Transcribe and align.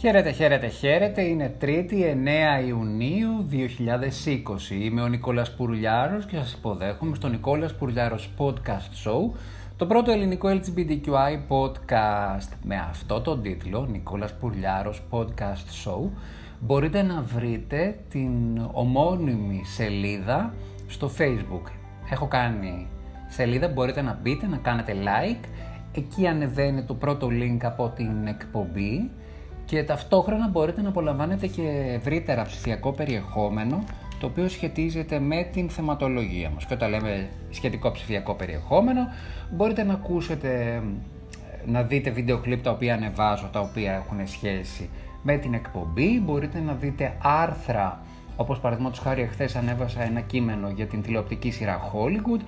Χαίρετε, 0.00 0.30
χαίρετε, 0.30 0.68
χαίρετε. 0.68 1.22
Είναι 1.22 1.56
3η 1.60 1.92
9 2.62 2.66
Ιουνίου 2.66 3.46
2020. 3.50 4.70
Είμαι 4.70 5.02
ο 5.02 5.06
Νικόλας 5.06 5.54
Πουρλιάρος 5.54 6.26
και 6.26 6.36
σας 6.36 6.52
υποδέχομαι 6.52 7.14
στο 7.14 7.28
Νικόλας 7.28 7.74
Πουρλιάρος 7.74 8.30
Podcast 8.38 9.04
Show, 9.04 9.36
το 9.76 9.86
πρώτο 9.86 10.10
ελληνικό 10.10 10.48
LGBTQI 10.48 11.38
podcast. 11.48 12.48
Με 12.64 12.76
αυτό 12.90 13.20
το 13.20 13.38
τίτλο, 13.38 13.86
Νικόλας 13.90 14.34
Πουρλιάρος 14.34 15.02
Podcast 15.10 15.84
Show, 15.84 16.10
μπορείτε 16.60 17.02
να 17.02 17.22
βρείτε 17.22 17.98
την 18.08 18.60
ομώνυμη 18.72 19.62
σελίδα 19.64 20.54
στο 20.86 21.10
Facebook. 21.18 21.70
Έχω 22.10 22.26
κάνει 22.26 22.86
σελίδα, 23.28 23.68
μπορείτε 23.68 24.02
να 24.02 24.18
μπείτε, 24.22 24.46
να 24.46 24.56
κάνετε 24.56 24.94
like. 24.94 25.44
Εκεί 25.94 26.26
ανεβαίνει 26.26 26.82
το 26.82 26.94
πρώτο 26.94 27.26
link 27.30 27.58
από 27.62 27.92
την 27.96 28.26
εκπομπή 28.26 29.10
και 29.68 29.84
ταυτόχρονα 29.84 30.48
μπορείτε 30.48 30.82
να 30.82 30.88
απολαμβάνετε 30.88 31.46
και 31.46 31.92
ευρύτερα 31.94 32.42
ψηφιακό 32.42 32.92
περιεχόμενο 32.92 33.84
το 34.20 34.26
οποίο 34.26 34.48
σχετίζεται 34.48 35.18
με 35.18 35.42
την 35.52 35.70
θεματολογία 35.70 36.50
μας. 36.50 36.64
Και 36.64 36.74
όταν 36.74 36.90
λέμε 36.90 37.28
σχετικό 37.50 37.90
ψηφιακό 37.90 38.34
περιεχόμενο, 38.34 39.00
μπορείτε 39.50 39.82
να 39.82 39.92
ακούσετε, 39.92 40.82
να 41.66 41.82
δείτε 41.82 42.10
βίντεο 42.10 42.38
κλιπ 42.38 42.62
τα 42.62 42.70
οποία 42.70 42.94
ανεβάζω, 42.94 43.48
τα 43.52 43.60
οποία 43.60 43.92
έχουν 43.92 44.26
σχέση 44.26 44.90
με 45.22 45.36
την 45.36 45.54
εκπομπή, 45.54 46.20
μπορείτε 46.20 46.60
να 46.60 46.72
δείτε 46.72 47.16
άρθρα, 47.22 48.00
όπως 48.36 48.58
παραδείγματος 48.58 48.98
χάρη 48.98 49.22
εχθές 49.22 49.56
ανέβασα 49.56 50.02
ένα 50.02 50.20
κείμενο 50.20 50.68
για 50.68 50.86
την 50.86 51.02
τηλεοπτική 51.02 51.50
σειρά 51.50 51.80
Hollywood, 51.92 52.40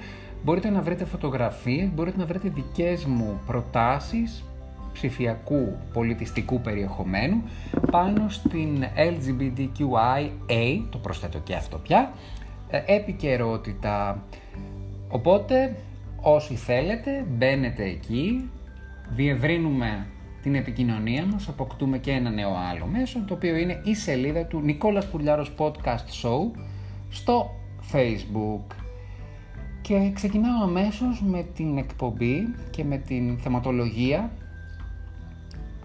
μπορείτε 0.44 0.70
να 0.70 0.80
βρείτε 0.80 1.04
φωτογραφίες, 1.04 1.88
μπορείτε 1.94 2.18
να 2.18 2.26
βρείτε 2.26 2.48
δικές 2.48 3.04
μου 3.04 3.40
προτάσεις, 3.46 4.44
ψηφιακού 4.92 5.76
πολιτιστικού 5.92 6.60
περιεχομένου 6.60 7.42
πάνω 7.90 8.28
στην 8.28 8.84
LGBTQIA, 8.96 10.82
το 10.90 10.98
προσθέτω 10.98 11.38
και 11.38 11.54
αυτό 11.54 11.78
πια, 11.78 12.12
ε, 12.70 12.82
επικαιρότητα. 12.86 14.24
Οπότε 15.08 15.76
όσοι 16.20 16.54
θέλετε 16.54 17.26
μπαίνετε 17.28 17.84
εκεί, 17.84 18.50
διευρύνουμε 19.08 20.06
την 20.42 20.54
επικοινωνία 20.54 21.26
μας, 21.26 21.48
αποκτούμε 21.48 21.98
και 21.98 22.10
ένα 22.10 22.30
νέο 22.30 22.56
άλλο 22.70 22.86
μέσο, 22.86 23.24
το 23.26 23.34
οποίο 23.34 23.56
είναι 23.56 23.80
η 23.84 23.94
σελίδα 23.94 24.44
του 24.44 24.60
Νικόλας 24.60 25.10
Πουλιάρος 25.10 25.52
Podcast 25.58 26.22
Show 26.22 26.60
στο 27.08 27.50
Facebook. 27.92 28.74
Και 29.80 30.10
ξεκινάω 30.14 30.62
αμέσως 30.62 31.22
με 31.22 31.46
την 31.54 31.78
εκπομπή 31.78 32.54
και 32.70 32.84
με 32.84 32.96
την 32.96 33.38
θεματολογία 33.38 34.30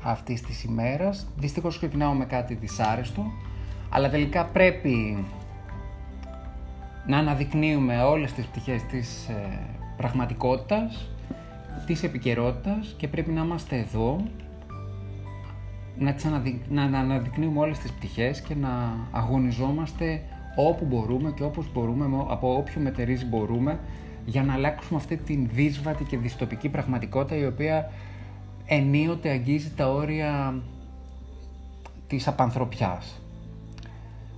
αυτής 0.05 0.41
της 0.41 0.63
ημέρας. 0.63 1.27
Δυστυχώς 1.37 1.77
ξεκινάω 1.77 2.13
με 2.13 2.25
κάτι 2.25 2.53
δυσάρεστο, 2.53 3.23
αλλά 3.89 4.09
τελικά 4.09 4.45
πρέπει 4.45 5.25
να 7.07 7.17
αναδεικνύουμε 7.17 8.03
όλες 8.03 8.33
τις 8.33 8.45
πτυχές 8.45 8.83
της 8.83 9.27
ε, 9.27 9.59
πραγματικότητας, 9.97 11.09
της 11.85 12.03
επικαιρότητας 12.03 12.95
και 12.97 13.07
πρέπει 13.07 13.31
να 13.31 13.43
είμαστε 13.43 13.77
εδώ 13.77 14.23
να, 15.97 16.13
τις 16.13 16.25
να 16.69 16.81
αναδεικνύουμε 16.83 17.59
όλες 17.59 17.77
τις 17.77 17.91
πτυχές 17.91 18.41
και 18.41 18.55
να 18.55 18.97
αγωνιζόμαστε 19.11 20.21
όπου 20.55 20.85
μπορούμε 20.85 21.31
και 21.31 21.43
όπως 21.43 21.71
μπορούμε, 21.73 22.05
από 22.27 22.57
όποιο 22.57 22.81
μετερίζει 22.81 23.25
μπορούμε 23.25 23.79
για 24.25 24.43
να 24.43 24.53
αλλάξουμε 24.53 24.99
αυτή 24.99 25.17
την 25.17 25.49
δύσβατη 25.53 26.03
και 26.03 26.17
δυστοπική 26.17 26.69
πραγματικότητα 26.69 27.35
η 27.35 27.45
οποία 27.45 27.91
ενίοτε 28.65 29.29
αγγίζει 29.29 29.71
τα 29.75 29.89
όρια 29.91 30.61
της 32.07 32.27
απανθρωπιάς. 32.27 33.21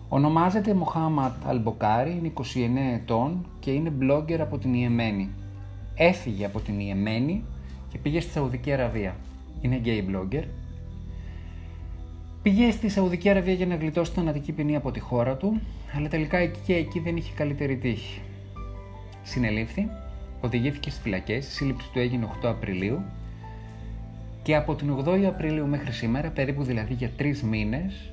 Ονομάζεται 0.10 0.74
Μοχάματ 0.74 1.34
Αλμποκάρη, 1.46 2.12
είναι 2.12 2.32
29 2.34 2.42
ετών 2.94 3.46
και 3.60 3.72
είναι 3.72 3.94
blogger 4.02 4.38
από 4.40 4.58
την 4.58 4.74
Ιεμένη. 4.74 5.30
Έφυγε 5.96 6.46
από 6.46 6.60
την 6.60 6.80
Ιεμένη 6.80 7.44
και 7.90 7.98
πήγε 7.98 8.20
στη 8.20 8.32
Σαουδική 8.32 8.72
Αραβία. 8.72 9.16
Είναι 9.62 9.82
gay 9.86 10.04
blogger. 10.10 10.44
Πήγε 12.42 12.72
στη 12.72 12.90
Σαουδική 12.90 13.30
Αραβία 13.30 13.54
για 13.54 13.66
να 13.66 13.76
γλιτώσει 13.76 14.12
θανατική 14.12 14.52
ποινή 14.52 14.76
από 14.76 14.92
τη 14.92 15.00
χώρα 15.00 15.36
του, 15.36 15.62
αλλά 15.96 16.08
τελικά 16.08 16.38
εκεί 16.38 16.60
και 16.66 16.76
εκεί 16.76 17.00
δεν 17.00 17.18
είχε 17.18 17.34
καλύτερη 17.36 17.78
τύχη. 17.78 18.22
Συνελήφθη, 19.24 19.90
οδηγήθηκε 20.42 20.90
στις 20.90 21.02
φυλακές, 21.02 21.48
η 21.48 21.52
σύλληψη 21.52 21.90
του 21.92 22.00
έγινε 22.00 22.28
8 22.42 22.48
Απριλίου 22.48 23.04
και 24.48 24.56
από 24.56 24.76
την 24.76 25.04
8η 25.06 25.24
Απριλίου 25.24 25.68
μέχρι 25.68 25.92
σήμερα, 25.92 26.30
περίπου 26.30 26.64
δηλαδή 26.64 26.94
για 26.94 27.10
τρεις 27.10 27.44
μήνες, 27.44 28.12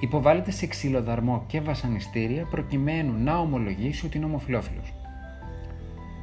υποβάλλεται 0.00 0.50
σε 0.50 0.66
ξυλοδαρμό 0.66 1.44
και 1.46 1.60
βασανιστήρια 1.60 2.46
προκειμένου 2.50 3.12
να 3.22 3.38
ομολογήσει 3.38 4.06
ότι 4.06 4.16
είναι 4.16 4.26
ομοφυλόφιλος. 4.26 4.94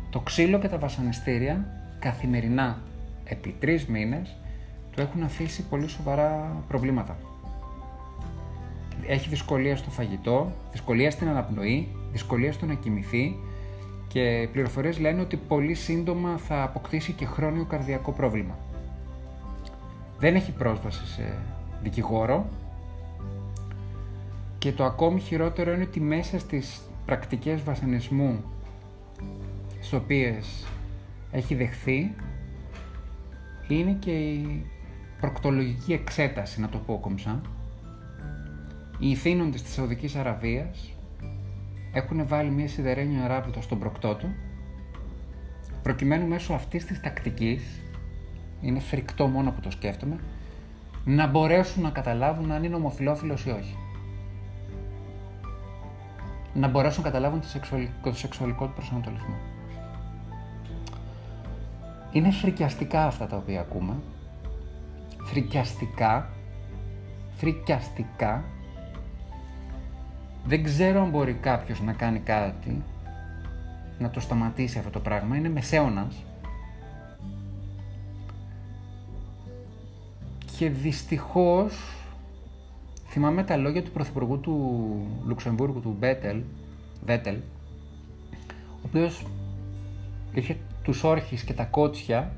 Το 0.10 0.20
ξύλο 0.20 0.60
και 0.60 0.68
τα 0.68 0.78
βασανιστήρια 0.78 1.66
καθημερινά 2.00 2.82
επί 3.26 3.56
τρεις 3.60 3.86
μήνες 3.86 4.36
του 4.92 5.02
έχουν 5.02 5.24
αφήσει 5.24 5.64
πολύ 5.64 5.88
σοβαρά 5.88 6.64
προβλήματα. 6.68 7.18
Έχει 9.08 9.30
δυσκολία 9.30 9.76
στο 9.76 9.90
φαγητό, 9.90 10.52
δυσκολία 10.72 11.12
στην 11.12 11.28
αναπνοή, 11.28 11.88
δυσκολία 12.12 12.52
στο 12.52 12.66
να 12.66 12.74
κοιμηθεί 12.74 13.36
και 14.08 14.50
πληροφορίες 14.52 15.00
λένε 15.00 15.22
ότι 15.22 15.38
πολύ 15.38 15.74
σύντομα 15.74 16.38
θα 16.38 16.64
αποκτήσει 16.64 17.12
και 17.12 17.26
χρόνιο 17.26 17.66
καρδιακό 17.66 18.12
πρόβλημα 18.12 18.56
δεν 20.20 20.36
έχει 20.36 20.52
πρόσβαση 20.52 21.06
σε 21.06 21.38
δικηγόρο 21.82 22.50
και 24.58 24.72
το 24.72 24.84
ακόμη 24.84 25.20
χειρότερο 25.20 25.74
είναι 25.74 25.84
ότι 25.84 26.00
μέσα 26.00 26.40
στις 26.40 26.82
πρακτικές 27.06 27.64
βασανισμού 27.64 28.44
στις 29.72 29.94
οποίες 29.94 30.66
έχει 31.32 31.56
δεχθεί 31.56 32.16
είναι 33.68 33.92
και 33.92 34.12
η 34.12 34.66
προκτολογική 35.20 35.94
εξέταση, 35.94 36.62
να 36.62 36.70
το 36.70 36.78
πω 36.78 37.00
κομψά. 37.00 37.42
Οι 39.00 39.10
ηθήνοντες 39.10 39.62
της 39.62 39.74
Σαουδικής 39.74 40.16
Αραβίας 40.16 40.94
έχουν 41.94 42.28
βάλει 42.28 42.50
μια 42.50 42.68
σιδερένιο 42.68 43.24
αράπλουτο 43.24 43.62
στον 43.62 43.80
προκτό 43.80 44.16
του 44.16 44.36
προκειμένου 45.84 46.28
μέσω 46.28 46.54
αυτής 46.54 46.86
της 46.86 47.02
τακτικής 47.02 47.64
είναι 48.66 48.80
φρικτό 48.80 49.28
μόνο 49.28 49.52
που 49.52 49.62
το 49.62 49.72
σκέφτομαι, 49.72 50.20
να 51.06 51.28
μπορέσουν 51.28 51.82
να 51.82 51.90
καταλάβουν 51.90 52.52
αν 52.52 52.64
είναι 52.64 52.76
ομοφιλόφιλος 52.76 53.46
ή 53.46 53.50
όχι. 53.50 53.78
Να 56.54 56.68
μπορέσουν 56.68 57.04
να 57.04 57.10
καταλάβουν 57.10 57.42
το 57.42 57.48
σεξουαλικό, 57.48 58.10
το 58.10 58.16
σεξουαλικό 58.16 58.66
του 58.66 58.74
προσανατολισμό. 58.74 59.36
Είναι 62.12 62.32
φρικιαστικά 62.32 63.06
αυτά 63.06 63.28
τα 63.28 63.36
οποία 63.36 63.60
ακούμε. 63.60 63.94
Φρικιαστικά. 65.24 66.30
Φρικιαστικά. 67.36 68.44
Δεν 70.46 70.64
ξέρω 70.64 71.02
αν 71.02 71.10
μπορεί 71.10 71.34
κάποιος 71.34 71.82
να 71.82 71.94
κάνει 71.94 72.20
κάτι 72.20 72.84
να 74.00 74.10
το 74.10 74.20
σταματήσει 74.20 74.78
αυτό 74.78 74.90
το 74.90 75.00
πράγμα. 75.00 75.36
Είναι 75.36 75.50
μεσαίωνας 75.50 76.24
Και 80.58 80.70
δυστυχώς 80.70 81.74
θυμάμαι 83.08 83.44
τα 83.44 83.58
λόγια 83.58 83.84
του 83.84 83.92
πρωθυπουργού 83.92 84.40
του 84.40 84.86
Λουξεμβούργου, 85.26 85.80
του 85.80 85.96
Μπέτελ, 86.00 86.42
Βέτελ, 87.06 87.36
ο 88.56 88.86
οποίος 88.86 89.26
είχε 90.34 90.58
τους 90.84 91.04
όρχες 91.04 91.44
και 91.44 91.54
τα 91.54 91.64
κότσια 91.64 92.32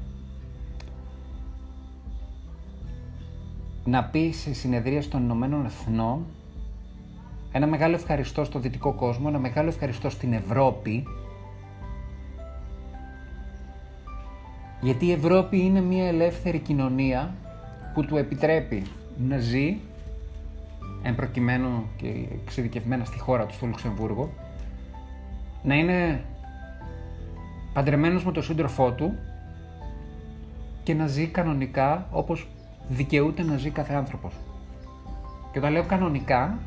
να 3.85 4.03
πει 4.03 4.31
σε 4.31 4.53
συνεδρία 4.53 5.07
των 5.07 5.23
Ηνωμένων 5.23 5.65
Εθνών 5.65 6.25
ένα 7.51 7.67
μεγάλο 7.67 7.95
ευχαριστώ 7.95 8.43
στο 8.43 8.59
δυτικό 8.59 8.93
κόσμο, 8.93 9.25
ένα 9.29 9.39
μεγάλο 9.39 9.69
ευχαριστώ 9.69 10.09
στην 10.09 10.33
Ευρώπη 10.33 11.03
γιατί 14.81 15.05
η 15.05 15.11
Ευρώπη 15.11 15.59
είναι 15.59 15.81
μια 15.81 16.07
ελεύθερη 16.07 16.59
κοινωνία 16.59 17.35
που 17.97 18.05
του 18.05 18.17
επιτρέπει 18.17 18.83
να 19.27 19.37
ζει 19.37 19.77
εν 21.03 21.15
προκειμένου 21.15 21.83
και 21.95 22.07
εξειδικευμένα 22.43 23.05
στη 23.05 23.19
χώρα 23.19 23.45
του, 23.45 23.53
στο 23.53 23.65
Λουξεμβούργο, 23.65 24.29
να 25.63 25.75
είναι 25.75 26.23
παντρεμένος 27.73 28.25
με 28.25 28.31
τον 28.31 28.43
σύντροφό 28.43 28.91
του 28.91 29.17
και 30.83 30.93
να 30.93 31.07
ζει 31.07 31.27
κανονικά 31.27 32.07
όπως 32.11 32.47
δικαιούται 32.87 33.43
να 33.43 33.57
ζει 33.57 33.69
κάθε 33.69 33.93
άνθρωπος. 33.93 34.33
Και 35.51 35.59
όταν 35.59 35.71
λέω 35.71 35.83
κανονικά, 35.83 36.59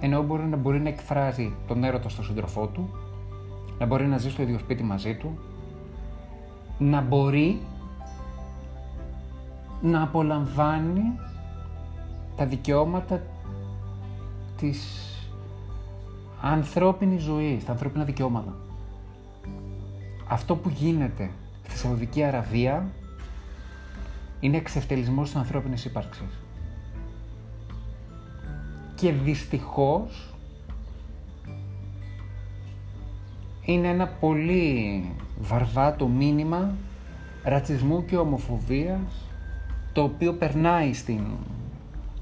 ενώ 0.00 0.22
μπορεί 0.22 0.42
να, 0.42 0.56
μπορεί 0.56 0.80
να 0.80 0.88
εκφράζει 0.88 1.52
τον 1.66 1.84
έρωτα 1.84 2.08
στον 2.08 2.24
σύντροφό 2.24 2.66
του, 2.66 2.90
να 3.78 3.86
μπορεί 3.86 4.06
να 4.06 4.18
ζει 4.18 4.30
στο 4.30 4.42
ίδιο 4.42 4.58
σπίτι 4.58 4.82
μαζί 4.82 5.14
του, 5.14 5.38
να 6.78 7.00
μπορεί 7.00 7.60
να 9.82 10.02
απολαμβάνει 10.02 11.18
τα 12.36 12.46
δικαιώματα 12.46 13.22
της 14.56 15.04
ανθρώπινης 16.40 17.22
ζωής, 17.22 17.64
τα 17.64 17.72
ανθρώπινα 17.72 18.04
δικαιώματα. 18.04 18.54
Αυτό 20.28 20.56
που 20.56 20.68
γίνεται 20.68 21.30
στη 21.68 21.78
Σαουδική 21.78 22.22
Αραβία 22.22 22.86
είναι 24.40 24.56
εξευτελισμός 24.56 25.26
της 25.30 25.36
ανθρώπινης 25.36 25.84
ύπαρξης. 25.84 26.38
Και 28.94 29.12
δυστυχώς 29.12 30.34
είναι 33.64 33.88
ένα 33.88 34.06
πολύ 34.06 35.04
βαρβάτο 35.40 36.08
μήνυμα 36.08 36.74
ρατσισμού 37.44 38.04
και 38.04 38.16
ομοφοβίας 38.16 39.29
το 39.92 40.02
οποίο 40.02 40.32
περνάει 40.32 40.92
στην 40.92 41.20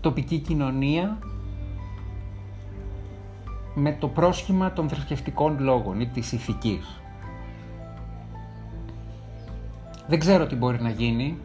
τοπική 0.00 0.38
κοινωνία 0.38 1.18
με 3.74 3.92
το 3.92 4.08
πρόσχημα 4.08 4.72
των 4.72 4.88
θρησκευτικών 4.88 5.56
λόγων 5.60 6.00
ή 6.00 6.06
της 6.06 6.32
ηθικής. 6.32 7.00
Δεν 10.08 10.18
ξέρω 10.18 10.46
τι 10.46 10.54
μπορεί 10.54 10.82
να 10.82 10.90
γίνει. 10.90 11.38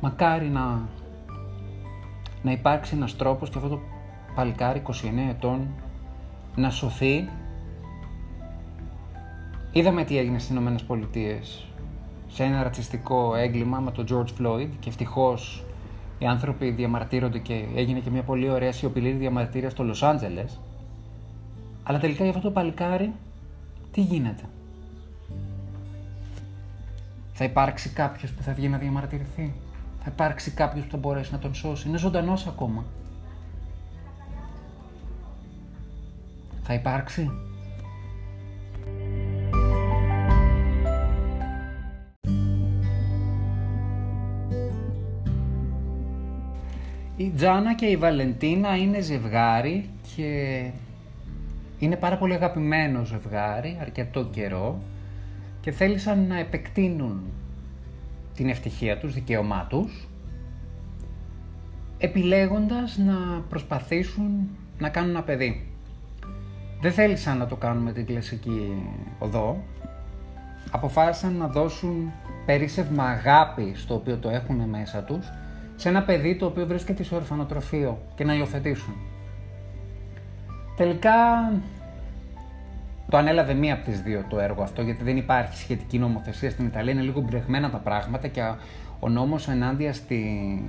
Μακάρι 0.00 0.48
να, 0.48 0.88
να 2.42 2.50
υπάρξει 2.50 2.94
ένας 2.94 3.16
τρόπος 3.16 3.50
και 3.50 3.58
αυτό 3.58 3.68
το 3.68 3.80
παλικάρι 4.34 4.82
29 4.86 4.92
ετών 5.30 5.68
να 6.56 6.70
σωθεί. 6.70 7.28
Είδαμε 9.72 10.04
τι 10.04 10.18
έγινε 10.18 10.38
στις 10.38 10.50
Ηνωμένες 10.50 10.82
Πολιτείες 10.82 11.66
σε 12.34 12.42
ένα 12.42 12.62
ρατσιστικό 12.62 13.34
έγκλημα 13.34 13.78
με 13.80 13.90
τον 13.90 14.06
George 14.10 14.40
Floyd 14.40 14.68
και 14.80 14.88
ευτυχώς 14.88 15.64
οι 16.18 16.26
άνθρωποι 16.26 16.70
διαμαρτύρονται 16.70 17.38
και 17.38 17.64
έγινε 17.74 18.00
και 18.00 18.10
μια 18.10 18.22
πολύ 18.22 18.50
ωραία 18.50 18.72
σιωπηλή 18.72 19.10
διαμαρτυρία 19.10 19.70
στο 19.70 19.82
Λος 19.82 20.02
Άντζελες. 20.02 20.60
Αλλά 21.82 21.98
τελικά 21.98 22.22
για 22.22 22.32
αυτό 22.32 22.42
το 22.48 22.50
παλικάρι 22.50 23.12
τι 23.92 24.00
γίνεται; 24.00 24.42
Θα 27.32 27.44
υπάρξει 27.44 27.88
κάποιος 27.88 28.30
που 28.30 28.42
θα 28.42 28.52
βγει 28.52 28.68
να 28.68 28.78
διαμαρτυρηθεί; 28.78 29.54
Θα 30.02 30.10
υπάρξει 30.12 30.50
κάποιος 30.50 30.84
που 30.84 30.90
θα 30.90 30.96
μπορέσει 30.96 31.32
να 31.32 31.38
τον 31.38 31.54
σώσει; 31.54 31.88
Είναι 31.88 31.98
ζωντανός 31.98 32.46
ακόμα. 32.46 32.84
Θα 36.62 36.74
υπάρξει; 36.74 37.30
Τζάνα 47.36 47.74
και 47.74 47.86
η 47.86 47.96
Βαλεντίνα 47.96 48.76
είναι 48.76 49.00
ζευγάρι 49.00 49.90
και 50.16 50.62
είναι 51.78 51.96
πάρα 51.96 52.16
πολύ 52.16 52.34
αγαπημένο 52.34 53.04
ζευγάρι 53.04 53.78
αρκετό 53.80 54.24
καιρό 54.24 54.78
και 55.60 55.70
θέλησαν 55.70 56.26
να 56.26 56.38
επεκτείνουν 56.38 57.22
την 58.34 58.48
ευτυχία 58.48 58.98
τους, 58.98 59.14
δικαίωμά 59.14 59.66
τους, 59.68 60.08
επιλέγοντας 61.98 62.98
να 62.98 63.14
προσπαθήσουν 63.48 64.48
να 64.78 64.88
κάνουν 64.88 65.10
ένα 65.10 65.22
παιδί. 65.22 65.68
Δεν 66.80 66.92
θέλησαν 66.92 67.38
να 67.38 67.46
το 67.46 67.56
κάνουν 67.56 67.82
με 67.82 67.92
την 67.92 68.06
κλασική 68.06 68.82
οδό, 69.18 69.62
αποφάσισαν 70.70 71.36
να 71.36 71.46
δώσουν 71.46 72.12
περίσσευμα 72.46 73.04
αγάπη 73.04 73.72
στο 73.74 73.94
οποίο 73.94 74.16
το 74.16 74.28
έχουν 74.28 74.56
μέσα 74.68 75.02
τους 75.02 75.30
σε 75.76 75.88
ένα 75.88 76.02
παιδί 76.02 76.36
το 76.36 76.46
οποίο 76.46 76.66
βρίσκεται 76.66 77.02
σε 77.02 77.14
ορφανοτροφείο 77.14 77.98
και 78.14 78.24
να 78.24 78.34
υιοθετήσουν. 78.34 78.94
Τελικά 80.76 81.12
το 83.10 83.16
ανέλαβε 83.16 83.54
μία 83.54 83.74
από 83.74 83.84
τις 83.84 84.00
δύο 84.00 84.24
το 84.28 84.38
έργο 84.38 84.62
αυτό 84.62 84.82
γιατί 84.82 85.02
δεν 85.02 85.16
υπάρχει 85.16 85.56
σχετική 85.56 85.98
νομοθεσία 85.98 86.50
στην 86.50 86.66
Ιταλία, 86.66 86.92
είναι 86.92 87.02
λίγο 87.02 87.20
μπλεγμένα 87.20 87.70
τα 87.70 87.78
πράγματα 87.78 88.28
και 88.28 88.40
ο 89.00 89.08
νόμος 89.08 89.48
ενάντια 89.48 89.92
στη, 89.92 90.24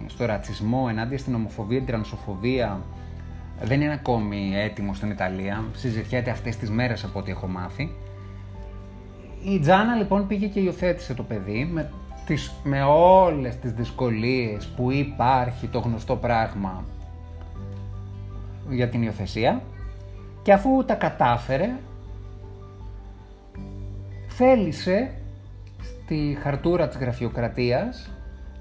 στο 0.07 0.25
ρατσισμό, 0.25 0.87
ενάντια 0.89 1.17
στην 1.17 1.35
ομοφοβία, 1.35 1.77
την 1.77 1.87
τρανσοφοβία 1.87 2.81
δεν 3.61 3.81
είναι 3.81 3.93
ακόμη 3.93 4.51
έτοιμο 4.55 4.93
στην 4.93 5.09
Ιταλία, 5.09 5.63
συζητιέται 5.75 6.29
αυτές 6.29 6.57
τις 6.57 6.69
μέρες 6.69 7.03
από 7.03 7.19
ό,τι 7.19 7.31
έχω 7.31 7.47
μάθει. 7.47 7.95
Η 9.43 9.59
Τζάνα 9.59 9.95
λοιπόν 9.95 10.27
πήγε 10.27 10.47
και 10.47 10.59
υιοθέτησε 10.59 11.13
το 11.13 11.23
παιδί 11.23 11.69
με 11.71 11.91
τις, 12.25 12.51
με 12.63 12.83
όλες 12.83 13.55
τις 13.55 13.71
δυσκολίες 13.71 14.67
που 14.67 14.91
υπάρχει 14.91 15.67
το 15.67 15.79
γνωστό 15.79 16.15
πράγμα 16.15 16.83
για 18.69 18.89
την 18.89 19.01
υιοθεσία 19.01 19.61
και 20.41 20.53
αφού 20.53 20.85
τα 20.85 20.93
κατάφερε 20.93 21.75
θέλησε 24.27 25.11
στη 25.81 26.37
χαρτούρα 26.41 26.87
της 26.87 26.97
γραφειοκρατίας 26.97 28.09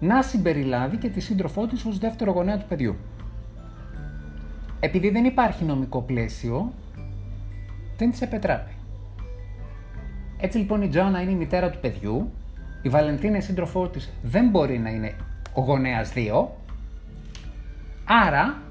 να 0.00 0.22
συμπεριλάβει 0.22 0.96
και 0.96 1.08
τη 1.08 1.20
σύντροφό 1.20 1.66
της 1.66 1.84
ως 1.84 1.98
δεύτερο 1.98 2.32
γονέα 2.32 2.58
του 2.58 2.66
παιδιού. 2.68 2.96
Επειδή 4.80 5.10
δεν 5.10 5.24
υπάρχει 5.24 5.64
νομικό 5.64 6.00
πλαίσιο, 6.00 6.72
δεν 7.96 8.10
της 8.10 8.20
επετράπει. 8.20 8.72
Έτσι 10.40 10.58
λοιπόν 10.58 10.82
η 10.82 10.88
Τζόνα 10.88 11.20
είναι 11.20 11.30
η 11.30 11.34
μητέρα 11.34 11.70
του 11.70 11.78
παιδιού 11.80 12.30
η 12.84 12.88
Βαλεντίνα, 12.88 13.36
η 13.36 13.40
σύντροφό 13.40 13.88
της, 13.88 14.12
δεν 14.22 14.48
μπορεί 14.48 14.78
να 14.78 14.90
είναι 14.90 15.14
ο 15.52 15.60
γονέας 15.60 16.12
2. 16.14 16.46
Άρα, 18.04 18.62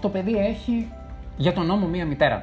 το 0.00 0.08
παιδί 0.08 0.36
έχει 0.36 0.88
για 1.36 1.52
τον 1.52 1.66
νόμο 1.66 1.86
μία 1.86 2.06
μητέρα. 2.06 2.42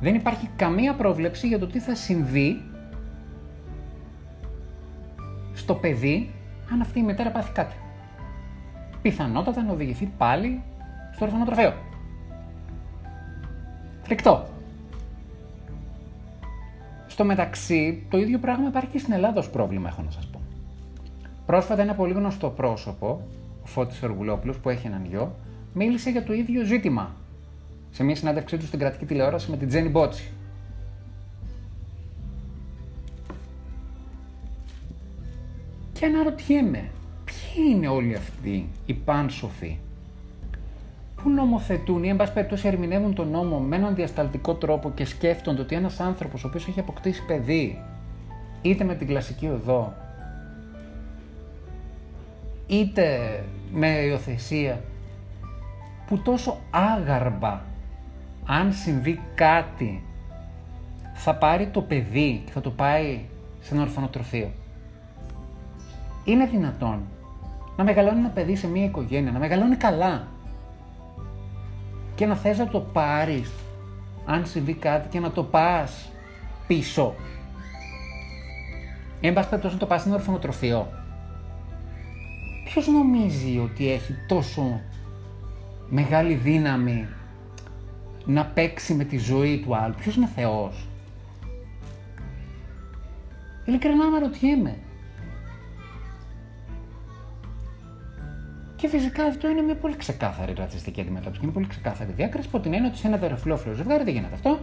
Δεν 0.00 0.14
υπάρχει 0.14 0.48
καμία 0.56 0.94
πρόβλεψη 0.94 1.46
για 1.46 1.58
το 1.58 1.66
τι 1.66 1.78
θα 1.78 1.94
συμβεί 1.94 2.62
στο 5.54 5.74
παιδί 5.74 6.30
αν 6.72 6.80
αυτή 6.80 6.98
η 6.98 7.02
μητέρα 7.02 7.30
πάθει 7.30 7.52
κάτι. 7.52 7.74
Πιθανότατα 9.02 9.62
να 9.62 9.72
οδηγηθεί 9.72 10.12
πάλι 10.18 10.62
στο 11.14 11.24
ορφανοτροφείο. 11.24 11.74
Φρικτό. 14.02 14.57
Στο 17.18 17.26
μεταξύ, 17.26 18.02
το 18.10 18.18
ίδιο 18.18 18.38
πράγμα 18.38 18.68
υπάρχει 18.68 18.88
και 18.88 18.98
στην 18.98 19.12
Ελλάδα 19.12 19.38
ως 19.38 19.50
πρόβλημα, 19.50 19.88
έχω 19.88 20.02
να 20.02 20.10
σας 20.10 20.26
πω. 20.26 20.40
Πρόσφατα 21.46 21.82
ένα 21.82 21.94
πολύ 21.94 22.12
γνωστό 22.12 22.48
πρόσωπο, 22.48 23.22
ο 23.62 23.66
Φώτης 23.66 24.02
Οργουλόπουλος, 24.02 24.58
που 24.58 24.68
έχει 24.68 24.86
έναν 24.86 25.04
γιο, 25.04 25.34
μίλησε 25.72 26.10
για 26.10 26.24
το 26.24 26.32
ίδιο 26.32 26.64
ζήτημα 26.64 27.14
σε 27.90 28.04
μια 28.04 28.16
συνάντησή 28.16 28.56
του 28.56 28.66
στην 28.66 28.78
κρατική 28.78 29.04
τηλεόραση 29.04 29.50
με 29.50 29.56
την 29.56 29.68
Τζένι 29.68 29.88
Μπότσι. 29.88 30.30
Και 35.92 36.06
αναρωτιέμαι, 36.06 36.90
ποιοι 37.24 37.64
είναι 37.70 37.88
όλοι 37.88 38.14
αυτοί 38.14 38.68
οι 38.86 38.94
πάνσοφοι 38.94 39.78
που 41.22 41.30
νομοθετούν 41.30 42.04
ή 42.04 42.08
εν 42.08 42.16
πάση 42.16 42.32
περιπτώσει 42.32 42.68
ερμηνεύουν 42.68 43.14
τον 43.14 43.28
νόμο 43.28 43.58
με 43.58 43.76
έναν 43.76 43.94
διασταλτικό 43.94 44.54
τρόπο 44.54 44.90
και 44.90 45.04
σκέφτονται 45.04 45.60
ότι 45.60 45.74
ένας 45.74 46.00
άνθρωπος 46.00 46.44
ο 46.44 46.48
οποίος 46.48 46.68
έχει 46.68 46.80
αποκτήσει 46.80 47.24
παιδί 47.24 47.82
είτε 48.62 48.84
με 48.84 48.94
την 48.94 49.06
κλασική 49.06 49.46
οδό 49.46 49.94
είτε 52.66 53.18
με 53.72 53.88
υιοθεσία 53.88 54.80
που 56.06 56.18
τόσο 56.18 56.58
άγαρμπα 56.70 57.60
αν 58.46 58.72
συμβεί 58.72 59.20
κάτι 59.34 60.02
θα 61.14 61.34
πάρει 61.34 61.66
το 61.66 61.80
παιδί 61.80 62.42
και 62.44 62.52
θα 62.52 62.60
το 62.60 62.70
πάει 62.70 63.20
σε 63.60 63.74
ένα 63.74 63.82
ορφανοτροφείο. 63.82 64.50
Είναι 66.24 66.46
δυνατόν 66.46 67.02
να 67.76 67.84
μεγαλώνει 67.84 68.18
ένα 68.18 68.28
παιδί 68.28 68.56
σε 68.56 68.68
μια 68.68 68.84
οικογένεια, 68.84 69.32
να 69.32 69.38
μεγαλώνει 69.38 69.76
καλά, 69.76 70.26
και 72.18 72.26
να 72.26 72.34
θες 72.34 72.58
να 72.58 72.68
το 72.68 72.80
πάρεις 72.80 73.50
αν 74.24 74.46
συμβεί 74.46 74.74
κάτι 74.74 75.08
και 75.08 75.20
να 75.20 75.30
το 75.30 75.42
πας 75.42 76.10
πίσω. 76.66 77.14
Εν 79.20 79.32
πάση 79.32 79.48
περιπτώσει 79.48 79.74
να 79.74 79.80
το 79.80 79.86
πας 79.86 80.00
στην 80.00 80.12
ορφανοτροφείο. 80.12 80.88
Ποιος 82.64 82.86
νομίζει 82.86 83.58
ότι 83.58 83.92
έχει 83.92 84.14
τόσο 84.28 84.80
μεγάλη 85.88 86.34
δύναμη 86.34 87.08
να 88.24 88.46
παίξει 88.46 88.94
με 88.94 89.04
τη 89.04 89.18
ζωή 89.18 89.58
του 89.58 89.76
άλλου; 89.76 89.94
Ποιος 89.94 90.16
είναι 90.16 90.28
Θεός; 90.34 90.86
Ειλικρινά 93.64 94.04
αναρωτιέμαι. 94.04 94.78
Και 98.78 98.88
φυσικά 98.88 99.24
αυτό 99.24 99.48
είναι 99.48 99.62
μια 99.62 99.74
πολύ 99.74 99.96
ξεκάθαρη 99.96 100.52
ρατσιστική 100.52 101.00
αντιμετώπιση. 101.00 101.40
Είναι 101.42 101.52
πολύ 101.52 101.66
ξεκάθαρη 101.66 102.12
διάκριση 102.12 102.48
που 102.48 102.60
την 102.60 102.74
έννοια 102.74 102.88
ότι 102.88 102.98
σε 102.98 103.06
ένα 103.06 103.16
δεροφιλόφιλο 103.16 103.74
ζευγάρι 103.74 104.04
δεν 104.04 104.14
γίνεται 104.14 104.34
αυτό. 104.34 104.58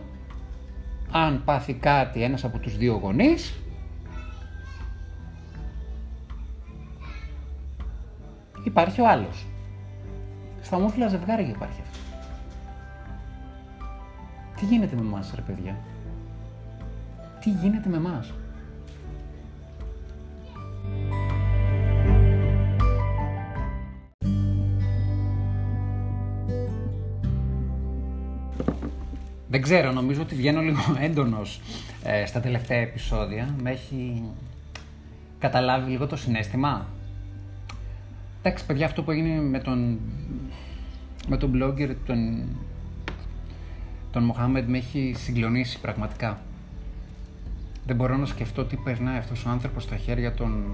Αν 1.11 1.41
πάθει 1.45 1.73
κάτι 1.73 2.23
ένας 2.23 2.43
από 2.43 2.57
τους 2.57 2.77
δύο 2.77 2.93
γονείς, 2.93 3.59
υπάρχει 8.63 9.01
ο 9.01 9.07
άλλος. 9.07 9.45
Στα 10.61 10.77
ομόφυλα 10.77 11.07
ζευγάρια 11.07 11.47
υπάρχει 11.47 11.81
αυτό. 11.81 11.99
Τι 14.59 14.65
γίνεται 14.65 14.95
με 14.95 15.01
εμάς 15.01 15.31
ρε 15.35 15.41
παιδιά; 15.41 15.77
Τι 17.39 17.49
γίνεται 17.49 17.89
με 17.89 17.97
εμάς; 17.97 18.33
Δεν 29.55 29.63
ξέρω, 29.63 29.91
νομίζω 29.91 30.21
ότι 30.21 30.35
βγαίνω 30.35 30.61
λίγο 30.61 30.81
έντονος 31.07 31.61
ε, 32.03 32.25
στα 32.25 32.39
τελευταία 32.39 32.77
επεισόδια. 32.77 33.55
Με 33.61 33.71
έχει 33.71 34.23
καταλάβει 35.39 35.91
λίγο 35.91 36.07
το 36.07 36.15
συνέστημα. 36.15 36.87
Εντάξει, 38.41 38.65
παιδιά, 38.65 38.85
αυτό 38.85 39.03
που 39.03 39.11
έγινε 39.11 39.41
με 39.41 39.59
τον, 39.59 39.99
με 41.27 41.37
τον 41.37 41.51
blogger, 41.55 41.95
τον, 42.05 42.43
τον 44.11 44.23
Μοχάμεντ, 44.23 44.69
με 44.69 44.77
έχει 44.77 45.13
συγκλονίσει 45.17 45.79
πραγματικά. 45.79 46.39
Δεν 47.85 47.95
μπορώ 47.95 48.17
να 48.17 48.25
σκεφτώ 48.25 48.65
τι 48.65 48.75
περνάει 48.75 49.17
αυτός 49.17 49.45
ο 49.45 49.49
άνθρωπος 49.49 49.83
στα 49.83 49.95
χέρια 49.95 50.33
των, 50.33 50.65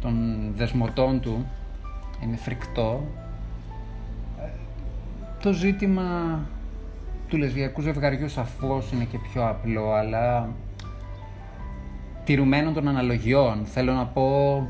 των 0.00 0.42
δεσμοτών 0.56 1.20
του. 1.20 1.46
Είναι 2.22 2.36
φρικτό. 2.36 3.06
Ε, 4.40 4.48
το 5.42 5.52
ζήτημα 5.52 6.40
του 7.32 7.38
λεσβιακού 7.38 7.80
ζευγαριού 7.80 8.28
σαφώς 8.28 8.92
είναι 8.92 9.04
και 9.04 9.18
πιο 9.18 9.48
απλό, 9.48 9.92
αλλά 9.92 10.48
τηρουμένων 12.24 12.74
των 12.74 12.88
αναλογιών. 12.88 13.64
Θέλω 13.64 13.92
να 13.92 14.06
πω, 14.06 14.66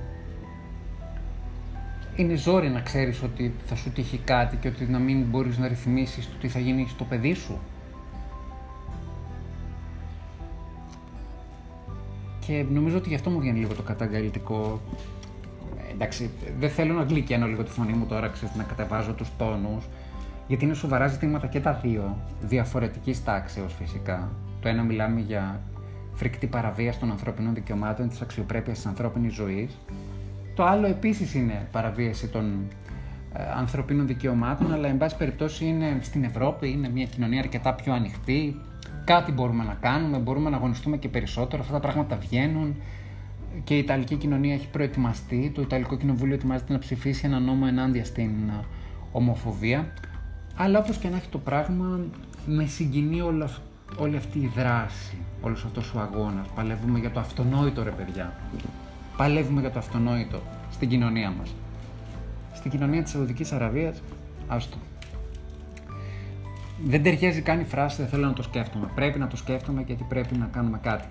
είναι 2.17 2.35
ζόρι 2.35 2.69
να 2.69 2.81
ξέρεις 2.81 3.23
ότι 3.23 3.55
θα 3.67 3.75
σου 3.75 3.91
τύχει 3.91 4.19
κάτι 4.19 4.57
και 4.57 4.69
ότι 4.69 4.85
να 4.85 4.99
μην 4.99 5.23
μπορείς 5.23 5.59
να 5.59 5.69
ρυθμίσεις 5.69 6.29
το 6.29 6.35
τι 6.41 6.49
θα 6.49 6.59
γίνει 6.59 6.87
στο 6.89 7.05
παιδί 7.05 7.35
σου. 7.35 7.59
Και 12.47 12.65
νομίζω 12.71 12.97
ότι 12.97 13.09
γι' 13.09 13.15
αυτό 13.15 13.31
μου 13.31 13.41
βγαίνει 13.41 13.59
λίγο 13.59 13.75
το 13.75 13.83
καταγκαλιτικό. 13.83 14.81
Ε, 15.89 15.93
εντάξει, 15.93 16.31
δεν 16.59 16.71
θέλω 16.71 16.95
να 16.95 17.03
γλυκένω 17.03 17.47
λίγο 17.47 17.63
τη 17.63 17.71
φωνή 17.71 17.93
μου 17.93 18.07
τώρα, 18.07 18.29
ξέρεις, 18.29 18.55
να 18.55 18.63
κατεβάζω 18.63 19.13
τους 19.13 19.29
τόνους, 19.39 19.85
γιατί 20.47 20.65
είναι 20.65 20.75
σοβαρά 20.75 21.07
ζητήματα 21.07 21.47
και 21.47 21.61
τα 21.61 21.73
δύο, 21.83 22.17
διαφορετικής 22.41 23.25
τάξεως 23.25 23.75
φυσικά. 23.75 24.29
Το 24.61 24.69
ένα 24.69 24.83
μιλάμε 24.83 25.21
για 25.21 25.61
φρικτή 26.13 26.47
παραβίαση 26.47 26.99
των 26.99 27.11
ανθρώπινων 27.11 27.55
δικαιωμάτων, 27.55 28.09
της 28.09 28.21
αξιοπρέπειας 28.21 28.77
της 28.77 28.87
ανθρώπινης 28.87 29.35
ζωής. 29.35 29.79
Το 30.55 30.65
άλλο 30.65 30.87
επίσης 30.87 31.35
είναι 31.35 31.69
παραβίαση 31.73 32.29
των 32.29 32.69
ε, 33.33 33.43
ανθρωπίνων 33.57 34.07
δικαιωμάτων, 34.07 34.73
αλλά 34.73 34.89
εν 34.89 34.97
πάση 34.97 35.17
περιπτώσει 35.17 35.65
είναι 35.65 35.99
στην 36.01 36.25
Ευρώπη, 36.25 36.71
είναι 36.71 36.89
μια 36.89 37.05
κοινωνία 37.05 37.41
αρκετά 37.41 37.75
πιο 37.75 37.93
ανοιχτή, 37.93 38.61
κάτι 39.05 39.33
μπορούμε 39.33 39.65
να 39.65 39.75
κάνουμε, 39.81 40.19
μπορούμε 40.19 40.51
να 40.51 40.57
αγωνιστούμε 40.57 40.97
και 40.97 41.09
περισσότερο, 41.09 41.63
αυτά 41.63 41.75
τα 41.75 41.81
πράγματα 41.81 42.17
βγαίνουν 42.17 42.77
και 43.65 43.75
η 43.75 43.79
Ιταλική 43.79 44.15
κοινωνία 44.15 44.55
έχει 44.55 44.69
προετοιμαστεί, 44.69 45.51
το 45.55 45.63
Ιταλικό 45.63 45.97
Κοινοβούλιο 45.97 46.35
ετοιμάζεται 46.35 46.73
να 46.73 46.79
ψηφίσει 46.79 47.27
ένα 47.27 47.39
νόμο 47.39 47.65
ενάντια 47.69 48.05
στην 48.05 48.31
ε, 48.49 48.65
ομοφοβία. 49.13 49.93
Αλλά 50.57 50.79
όπως 50.79 50.97
και 50.97 51.09
να 51.09 51.17
έχει 51.17 51.29
το 51.29 51.39
πράγμα, 51.39 52.01
με 52.47 52.67
συγκινεί 52.67 53.21
όλο, 53.21 53.49
όλη 53.99 54.17
αυτή 54.17 54.39
η 54.39 54.53
δράση, 54.57 55.17
όλος 55.41 55.65
αυτός 55.65 55.95
ο 55.95 56.01
αγώνας. 56.01 56.47
Παλεύουμε 56.55 56.99
για 56.99 57.11
το 57.11 57.21
αυτονόητο 57.21 57.83
ρε 57.83 57.91
παιδιά. 57.91 58.33
Παλεύουμε 59.17 59.61
για 59.61 59.71
το 59.71 59.79
αυτονόητο 59.79 60.41
στην 60.71 60.89
κοινωνία 60.89 61.31
μας. 61.31 61.55
Στην 62.55 62.71
κοινωνία 62.71 63.03
της 63.03 63.13
Σαουδικής 63.13 63.53
Αραβίας, 63.53 64.03
άστο. 64.49 64.77
Δεν 66.85 67.03
ταιριάζει 67.03 67.41
καν 67.41 67.61
η 67.61 67.65
φράση, 67.65 67.97
δεν 67.97 68.09
θέλω 68.09 68.27
να 68.27 68.33
το 68.33 68.43
σκέφτομαι. 68.43 68.91
Πρέπει 68.95 69.19
να 69.19 69.27
το 69.27 69.37
σκέφτομαι 69.37 69.83
γιατί 69.87 70.05
πρέπει 70.09 70.37
να 70.37 70.47
κάνουμε 70.47 70.79
κάτι. 70.83 71.09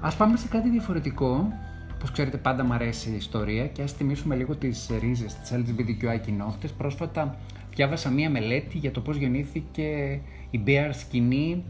Ας 0.00 0.16
πάμε 0.16 0.36
σε 0.36 0.48
κάτι 0.48 0.70
διαφορετικό. 0.70 1.48
Όπως 1.94 2.10
ξέρετε 2.10 2.36
πάντα 2.36 2.64
μου 2.64 2.72
αρέσει 2.72 3.10
η 3.10 3.14
ιστορία 3.14 3.66
και 3.66 3.82
ας 3.82 3.92
θυμίσουμε 3.92 4.34
λίγο 4.34 4.56
τις 4.56 4.90
ρίζες 5.00 5.34
της 5.34 5.52
LGBTQI 5.52 6.20
κοινότητας. 6.24 6.72
Πρόσφατα 6.72 7.36
διάβασα 7.78 8.10
μία 8.10 8.30
μελέτη 8.30 8.78
για 8.78 8.90
το 8.90 9.00
πώς 9.00 9.16
γεννήθηκε 9.16 10.20
η 10.50 10.60
bear 10.66 10.90
σκηνή 10.92 11.64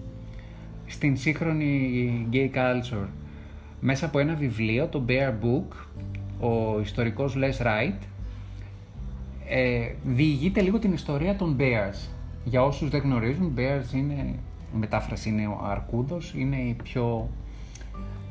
στην 0.86 1.16
σύγχρονη 1.16 2.28
gay 2.32 2.50
culture. 2.54 3.06
Μέσα 3.80 4.06
από 4.06 4.18
ένα 4.18 4.34
βιβλίο, 4.34 4.86
το 4.86 5.04
Bear 5.08 5.30
Book, 5.30 5.76
ο 6.40 6.80
ιστορικός 6.80 7.36
Les 7.36 7.64
Wright 7.66 7.98
ε, 9.48 9.90
διηγείται 10.04 10.60
λίγο 10.60 10.78
την 10.78 10.92
ιστορία 10.92 11.36
των 11.36 11.56
bears. 11.58 12.08
Για 12.44 12.62
όσους 12.62 12.90
δεν 12.90 13.00
γνωρίζουν, 13.00 13.54
bears 13.56 13.94
είναι, 13.94 14.34
η 14.74 14.78
μετάφραση 14.78 15.28
είναι 15.28 15.46
ο 15.46 15.60
αρκούδος, 15.64 16.34
είναι 16.36 16.56
οι 16.56 16.76
πιο 16.82 17.30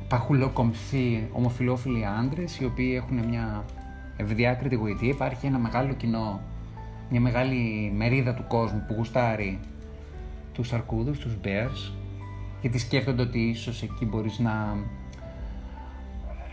παχουλοκομψοί 0.08 1.28
ομοφιλόφιλοι 1.32 2.06
άντρες, 2.06 2.58
οι 2.58 2.64
οποίοι 2.64 2.92
έχουν 2.96 3.18
μια 3.28 3.64
ευδιάκριτη 4.16 4.74
γοητεία. 4.74 5.08
Υπάρχει 5.08 5.46
ένα 5.46 5.58
μεγάλο 5.58 5.92
κοινό 5.92 6.40
μια 7.10 7.20
μεγάλη 7.20 7.92
μερίδα 7.96 8.34
του 8.34 8.44
κόσμου 8.48 8.84
που 8.88 8.94
γουστάρει 8.94 9.60
τους 10.52 10.72
αρκούδους, 10.72 11.18
τους 11.18 11.36
bears, 11.44 11.92
γιατί 12.60 12.78
σκέφτονται 12.78 13.22
ότι 13.22 13.38
ίσως 13.38 13.82
εκεί 13.82 14.04
μπορείς 14.04 14.38
να 14.38 14.76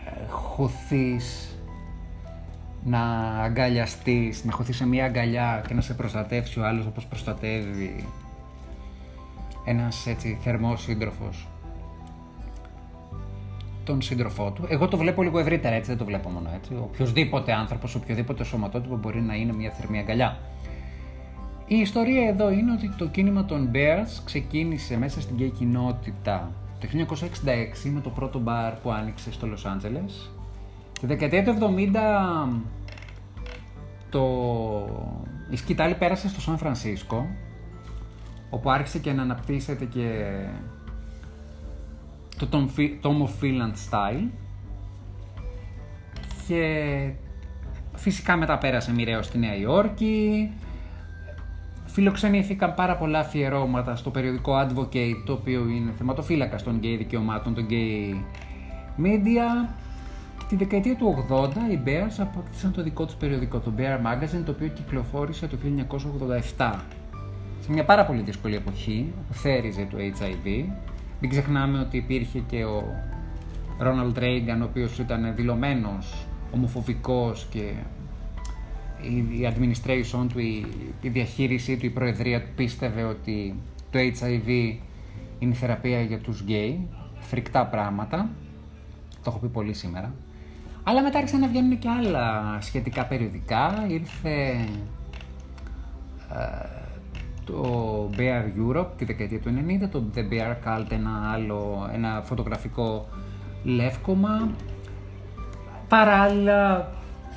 ε, 0.04 0.26
χωθείς, 0.28 1.58
να 2.84 3.00
αγκαλιαστείς, 3.42 4.44
να 4.44 4.52
χωθείς 4.52 4.76
σε 4.76 4.86
μια 4.86 5.04
αγκαλιά 5.04 5.64
και 5.68 5.74
να 5.74 5.80
σε 5.80 5.94
προστατεύσει 5.94 6.60
ο 6.60 6.66
άλλος 6.66 6.86
όπως 6.86 7.06
προστατεύει 7.06 8.08
ένας 9.64 10.06
έτσι 10.06 10.38
θερμός 10.42 10.82
σύντροφος 10.82 11.48
τον 13.86 14.02
σύντροφό 14.02 14.50
του. 14.50 14.64
Εγώ 14.68 14.88
το 14.88 14.96
βλέπω 14.96 15.22
λίγο 15.22 15.38
ευρύτερα 15.38 15.74
έτσι, 15.74 15.88
δεν 15.90 15.98
το 15.98 16.04
βλέπω 16.04 16.28
μόνο 16.28 16.50
έτσι. 16.54 16.72
Οποιοδήποτε 16.82 17.52
άνθρωπος, 17.52 17.94
οποιοδήποτε 17.94 18.44
σωματότυπο 18.44 18.96
μπορεί 18.96 19.20
να 19.20 19.34
είναι 19.34 19.52
μια 19.52 19.70
θερμή 19.70 19.98
αγκαλιά. 19.98 20.38
Η 21.66 21.76
ιστορία 21.76 22.28
εδώ 22.28 22.50
είναι 22.50 22.72
ότι 22.72 22.90
το 22.98 23.06
κίνημα 23.06 23.44
των 23.44 23.70
Bears 23.74 24.20
ξεκίνησε 24.24 24.98
μέσα 24.98 25.20
στην 25.20 25.36
γκέι 25.36 25.50
κοινότητα 25.50 26.50
το 26.80 26.88
1966 27.84 27.90
με 27.92 28.00
το 28.00 28.10
πρώτο 28.10 28.38
μπαρ 28.38 28.72
που 28.72 28.90
άνοιξε 28.90 29.32
στο 29.32 29.46
Λος 29.46 29.66
Άντζελες. 29.66 30.30
Τη 31.00 31.06
δεκαετία 31.06 31.44
του 31.44 31.58
70 31.60 32.58
το... 34.10 34.22
η 35.50 35.56
σκητάλη 35.56 35.94
πέρασε 35.94 36.28
στο 36.28 36.40
Σαν 36.40 36.58
Φρανσίσκο 36.58 37.26
όπου 38.50 38.70
άρχισε 38.70 38.98
και 38.98 39.12
να 39.12 39.22
αναπτύσσεται 39.22 39.84
και 39.84 40.36
το 42.38 42.48
Tom 43.02 43.22
of 43.22 43.42
Finland 43.42 43.74
Style. 43.90 44.28
Και 46.48 47.10
φυσικά 47.94 48.36
μετά 48.36 48.58
πέρασε 48.58 48.92
μοιραίο 48.92 49.22
στη 49.22 49.38
Νέα 49.38 49.56
Υόρκη. 49.56 50.50
Φιλοξενήθηκαν 51.86 52.74
πάρα 52.74 52.96
πολλά 52.96 53.18
αφιερώματα 53.18 53.96
στο 53.96 54.10
περιοδικό 54.10 54.52
Advocate 54.60 55.22
το 55.26 55.32
οποίο 55.32 55.68
είναι 55.68 55.92
θεματοφύλακα 55.98 56.56
των 56.56 56.80
gay 56.82 56.94
δικαιωμάτων, 56.98 57.54
των 57.54 57.66
gay 57.70 58.14
media. 59.02 59.68
Τη 60.48 60.56
δεκαετία 60.56 60.96
του 60.96 61.26
80 61.30 61.48
οι 61.70 61.80
Bears 61.86 62.14
απόκτησαν 62.18 62.72
το 62.72 62.82
δικό 62.82 63.04
τους 63.04 63.14
περιοδικό, 63.14 63.58
το 63.58 63.72
Bear 63.78 63.96
Magazine, 64.06 64.42
το 64.44 64.50
οποίο 64.50 64.68
κυκλοφόρησε 64.68 65.46
το 65.46 65.56
1987. 66.56 66.74
Σε 67.60 67.72
μια 67.72 67.84
πάρα 67.84 68.04
πολύ 68.04 68.20
δύσκολη 68.20 68.54
εποχή, 68.54 69.12
που 69.28 69.34
θέριζε 69.34 69.86
το 69.90 69.96
HIV, 69.98 70.64
μην 71.20 71.30
ξεχνάμε 71.30 71.78
ότι 71.78 71.96
υπήρχε 71.96 72.38
και 72.38 72.64
ο 72.64 72.84
Ρόναλντ 73.78 74.18
Ρέιγκαν, 74.18 74.62
ο 74.62 74.64
οποίος 74.64 74.98
ήταν 74.98 75.34
δηλωμένος, 75.34 76.26
ομοφοβικός 76.52 77.46
και 77.50 77.72
η 79.38 79.52
administration 79.54 80.26
του, 80.32 80.38
η, 81.00 81.08
διαχείρισή 81.08 81.76
του, 81.76 81.86
η 81.86 81.90
προεδρία 81.90 82.42
του 82.42 82.48
πίστευε 82.56 83.02
ότι 83.02 83.54
το 83.90 83.98
HIV 83.98 84.76
είναι 85.38 85.54
θεραπεία 85.54 86.00
για 86.00 86.18
τους 86.18 86.40
γκέι, 86.40 86.88
φρικτά 87.20 87.66
πράγματα, 87.66 88.28
το 89.22 89.30
έχω 89.30 89.38
πει 89.38 89.46
πολύ 89.46 89.74
σήμερα. 89.74 90.14
Αλλά 90.82 91.02
μετά 91.02 91.18
άρχισαν 91.18 91.40
να 91.40 91.48
βγαίνουν 91.48 91.78
και 91.78 91.88
άλλα 91.88 92.58
σχετικά 92.60 93.06
περιοδικά, 93.06 93.84
ήρθε 93.88 94.50
ε, 96.32 96.85
το 97.46 98.10
Bear 98.16 98.44
Europe 98.60 98.88
τη 98.96 99.04
δεκαετία 99.04 99.40
του 99.40 99.50
90, 99.84 99.88
το 99.90 100.02
The 100.14 100.18
Bear 100.18 100.54
Cult 100.64 100.86
ένα 100.90 101.30
άλλο, 101.32 101.90
ένα 101.94 102.22
φωτογραφικό 102.24 103.06
λεύκομα. 103.64 104.48
Παράλληλα 105.88 106.88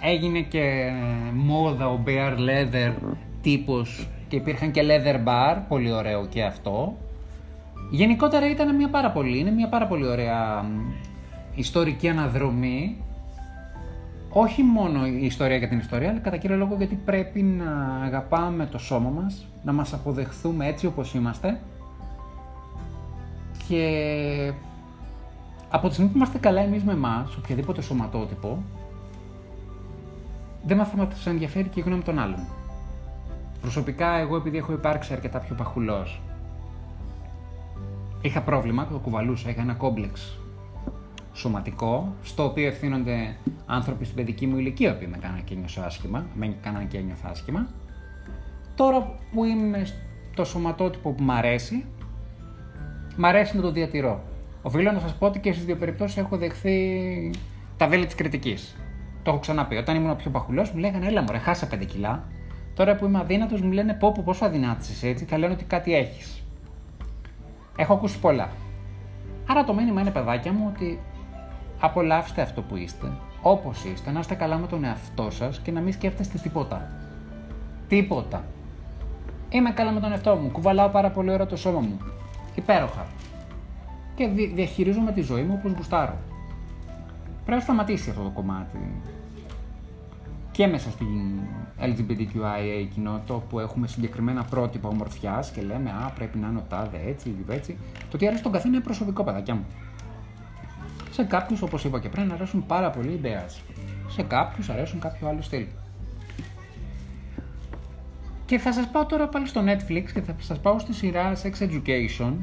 έγινε 0.01 0.39
και 0.39 0.91
μόδα 1.33 1.87
ο 1.89 1.99
Bear 2.05 2.37
Leather 2.37 2.93
τύπος 3.41 4.07
και 4.27 4.35
υπήρχαν 4.35 4.71
και 4.71 4.81
Leather 4.83 5.27
Bar, 5.27 5.57
πολύ 5.67 5.91
ωραίο 5.91 6.25
και 6.25 6.43
αυτό. 6.43 6.97
Γενικότερα 7.91 8.49
ήταν 8.49 8.75
μια 8.75 8.89
πάρα 8.89 9.11
πολύ, 9.11 9.39
είναι 9.39 9.51
μια 9.51 9.69
πάρα 9.69 9.87
πολύ 9.87 10.07
ωραία 10.07 10.65
ιστορική 11.55 12.09
αναδρομή 12.09 12.97
όχι 14.29 14.63
μόνο 14.63 15.05
η 15.05 15.25
ιστορία 15.25 15.57
για 15.57 15.67
την 15.67 15.79
ιστορία, 15.79 16.09
αλλά 16.09 16.19
κατά 16.19 16.37
κύριο 16.37 16.55
λόγο 16.55 16.75
γιατί 16.75 16.95
πρέπει 16.95 17.41
να 17.41 18.01
αγαπάμε 18.03 18.65
το 18.65 18.77
σώμα 18.77 19.09
μας, 19.09 19.45
να 19.63 19.71
μας 19.71 19.93
αποδεχθούμε 19.93 20.67
έτσι 20.67 20.85
όπως 20.85 21.13
είμαστε 21.13 21.59
και 23.67 24.53
από 25.69 25.87
τη 25.87 25.93
στιγμή 25.93 26.11
που 26.11 26.17
είμαστε 26.17 26.37
καλά 26.37 26.61
εμείς 26.61 26.83
με 26.83 26.91
εμάς, 26.91 27.35
οποιαδήποτε 27.35 27.81
σωματότυπο, 27.81 28.63
δεν 30.65 30.77
μας 30.77 30.89
θα 31.13 31.29
ενδιαφέρει 31.29 31.67
και 31.67 31.79
η 31.79 31.83
γνώμη 31.83 32.01
των 32.01 32.19
άλλων. 32.19 32.47
Προσωπικά, 33.61 34.17
εγώ 34.17 34.35
επειδή 34.35 34.57
έχω 34.57 34.71
υπάρξει 34.73 35.13
αρκετά 35.13 35.39
πιο 35.39 35.55
παχουλός, 35.55 36.21
είχα 38.21 38.41
πρόβλημα, 38.41 38.87
το 38.87 38.97
κουβαλούσα, 38.97 39.49
είχα 39.49 39.61
ένα 39.61 39.73
κόμπλεξ 39.73 40.38
σωματικό, 41.33 42.15
στο 42.23 42.43
οποίο 42.43 42.67
ευθύνονται 42.67 43.35
άνθρωποι 43.65 44.03
στην 44.05 44.15
παιδική 44.15 44.47
μου 44.47 44.57
ηλικία 44.57 44.97
που 44.97 45.07
με 45.09 45.17
κάνανε 45.17 45.41
και 45.45 45.55
νιώσα 45.55 45.85
άσχημα, 45.85 46.25
με 46.33 46.55
κάνανε 46.61 46.85
και 46.85 46.97
ένιωθα 46.97 47.29
άσχημα. 47.29 47.67
Τώρα 48.75 49.19
που 49.31 49.43
είμαι 49.43 49.87
στο 50.31 50.45
σωματότυπο 50.45 51.11
που 51.11 51.23
μου 51.23 51.31
αρέσει, 51.31 51.85
μ' 53.15 53.25
αρέσει 53.25 53.55
να 53.55 53.61
το 53.61 53.71
διατηρώ. 53.71 54.23
Οφείλω 54.61 54.91
να 54.91 54.99
σας 54.99 55.15
πω 55.15 55.25
ότι 55.25 55.39
και 55.39 55.53
στις 55.53 55.65
δύο 55.65 55.75
περιπτώσεις 55.75 56.17
έχω 56.17 56.37
δεχθεί 56.37 57.31
τα 57.77 57.87
βέλη 57.87 58.05
της 58.05 58.15
κριτικής. 58.15 58.75
Το 59.23 59.31
έχω 59.31 59.39
ξαναπεί. 59.39 59.75
Όταν 59.75 59.95
ήμουν 59.95 60.15
πιο 60.15 60.31
παχουλός, 60.31 60.71
μου 60.71 60.79
λέγανε 60.79 61.07
Έλα, 61.07 61.21
μωρέ, 61.21 61.37
χάσα 61.37 61.67
5 61.67 61.85
κιλά. 61.85 62.23
Τώρα 62.73 62.95
που 62.95 63.05
είμαι 63.05 63.19
αδύνατος, 63.19 63.61
μου 63.61 63.71
λένε 63.71 63.93
Πω, 63.93 64.11
πω 64.11 64.21
πόσο 64.25 64.45
αδυνάτησε 64.45 65.07
έτσι, 65.07 65.25
θα 65.25 65.37
λένε 65.37 65.53
ότι 65.53 65.63
κάτι 65.63 65.95
έχεις. 65.95 66.43
Έχω 67.75 67.93
ακούσει 67.93 68.19
πολλά. 68.19 68.49
Άρα 69.47 69.63
το 69.63 69.73
μήνυμα 69.73 70.01
είναι, 70.01 70.11
παιδάκια 70.11 70.51
μου, 70.51 70.71
ότι 70.73 70.99
απολαύστε 71.79 72.41
αυτό 72.41 72.61
που 72.61 72.75
είστε, 72.75 73.11
όπως 73.41 73.83
είστε, 73.83 74.11
να 74.11 74.19
είστε 74.19 74.35
καλά 74.35 74.57
με 74.57 74.67
τον 74.67 74.83
εαυτό 74.83 75.29
σας 75.29 75.59
και 75.59 75.71
να 75.71 75.79
μην 75.79 75.93
σκέφτεστε 75.93 76.37
τίποτα. 76.37 76.89
Τίποτα. 77.87 78.43
Είμαι 79.49 79.71
καλά 79.71 79.91
με 79.91 79.99
τον 79.99 80.11
εαυτό 80.11 80.35
μου, 80.35 80.49
κουβαλάω 80.49 80.89
πάρα 80.89 81.09
πολύ 81.09 81.31
ώρα 81.31 81.45
το 81.45 81.55
σώμα 81.55 81.79
μου. 81.79 81.99
Υπέροχα. 82.55 83.05
Και 84.15 84.27
διαχειρίζομαι 84.55 85.11
τη 85.11 85.21
ζωή 85.21 85.41
μου 85.41 85.55
όπως 85.59 85.71
γουστάρω. 85.71 86.17
Πρέπει 87.45 87.57
να 87.57 87.59
σταματήσει 87.59 88.09
αυτό 88.09 88.23
το 88.23 88.29
κομμάτι. 88.29 88.77
Και 90.51 90.67
μέσα 90.67 90.89
στην 90.91 91.39
LGBTQIA 91.79 92.87
κοινότητα 92.93 93.33
που 93.33 93.59
έχουμε 93.59 93.87
συγκεκριμένα 93.87 94.43
πρότυπα 94.43 94.89
ομορφιάς 94.89 95.51
και 95.51 95.61
λέμε 95.61 95.89
Α, 95.89 96.11
πρέπει 96.15 96.37
να 96.37 96.47
είναι 96.47 96.57
ο 96.57 96.65
τάδε 96.69 96.99
έτσι, 97.07 97.35
έτσι. 97.49 97.77
Το 98.11 98.17
τι 98.17 98.27
αρέσει 98.27 98.43
τον 98.43 98.51
καθένα 98.51 98.75
είναι 98.75 98.83
προσωπικό, 98.83 99.23
παιδάκια 99.23 99.55
μου. 99.55 99.65
Σε 101.11 101.23
κάποιους, 101.23 101.61
όπως 101.61 101.83
είπα 101.83 101.99
και 101.99 102.09
πριν, 102.09 102.31
αρέσουν 102.31 102.65
πάρα 102.65 102.89
πολύ 102.89 103.11
οι 103.11 103.21
Σε 104.07 104.23
κάποιους 104.23 104.69
αρέσουν 104.69 104.99
κάποιο 104.99 105.27
άλλο 105.27 105.41
στυλ. 105.41 105.65
Και 108.45 108.57
θα 108.57 108.73
σας 108.73 108.87
πάω 108.87 109.05
τώρα 109.05 109.27
πάλι 109.27 109.47
στο 109.47 109.61
Netflix 109.65 110.03
και 110.13 110.21
θα 110.21 110.35
σας 110.39 110.59
πάω 110.59 110.79
στη 110.79 110.93
σειρά 110.93 111.33
Sex 111.35 111.63
Education 111.63 112.33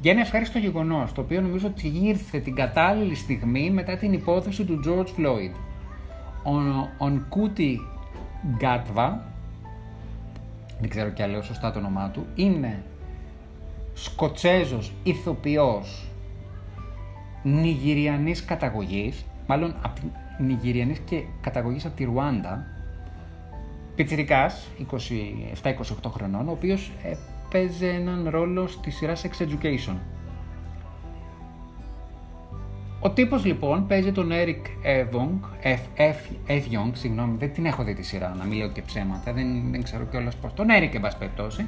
για 0.00 0.12
ένα 0.12 0.20
ευχάριστο 0.20 0.58
γεγονός, 0.58 1.12
το 1.12 1.20
οποίο 1.20 1.40
νομίζω 1.40 1.66
ότι 1.66 1.92
ήρθε 2.02 2.38
την 2.38 2.54
κατάλληλη 2.54 3.14
στιγμή 3.14 3.70
μετά 3.70 3.96
την 3.96 4.12
υπόθεση 4.12 4.64
του 4.64 4.80
George 4.86 5.20
Floyd. 5.20 5.54
Ο 6.98 7.08
Νκούτι 7.08 7.80
Γκάτβα, 8.56 9.24
δεν 10.80 10.88
ξέρω 10.88 11.10
κι 11.10 11.22
αν 11.22 11.30
λέω 11.30 11.42
σωστά 11.42 11.70
το 11.70 11.78
όνομά 11.78 12.10
του, 12.10 12.26
είναι 12.34 12.82
Σκοτσέζος 13.94 14.92
ηθοποιός 15.02 16.05
Νιγηριανής 17.46 18.44
καταγωγής, 18.44 19.24
μάλλον 19.46 19.74
από 19.82 20.00
Νιγηριανής 20.38 20.98
και 20.98 21.22
καταγωγής 21.40 21.84
από 21.84 21.96
τη 21.96 22.04
Ρουάντα, 22.04 22.66
πιτσιρικάς, 23.94 24.66
27-28 24.78 26.10
χρονών, 26.10 26.48
ο 26.48 26.50
οποίος 26.50 26.90
παίζει 27.50 27.86
έναν 27.86 28.28
ρόλο 28.28 28.66
στη 28.66 28.90
σειρά 28.90 29.14
Sex 29.14 29.42
Education. 29.42 29.96
Ο 33.00 33.10
τύπος 33.10 33.44
λοιπόν 33.44 33.86
παίζει 33.86 34.12
τον 34.12 34.30
Eric 34.32 34.86
Evong, 34.86 35.48
F, 35.62 36.00
F, 36.00 36.50
F 36.50 36.62
Young, 36.72 36.90
συγγνώμη, 36.92 37.36
δεν 37.38 37.52
την 37.52 37.66
έχω 37.66 37.84
δει 37.84 37.94
τη 37.94 38.02
σειρά, 38.02 38.34
να 38.38 38.44
μην 38.44 38.58
λέω 38.58 38.68
και 38.68 38.82
ψέματα, 38.82 39.32
δεν, 39.32 39.70
δεν 39.70 39.82
ξέρω 39.82 40.04
κιόλας 40.04 40.36
πώς. 40.36 40.54
Τον 40.54 40.66
Eric, 40.70 40.94
εν 40.94 41.00
πάση 41.00 41.18
περιπτώσει. 41.18 41.66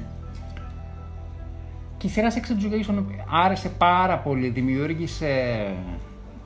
Και 1.99 2.07
η 2.07 2.09
σειρά 2.09 2.27
Sex 2.31 2.37
Education 2.37 3.03
άρεσε 3.43 3.69
πάρα 3.69 4.17
πολύ, 4.17 4.49
δημιούργησε 4.49 5.27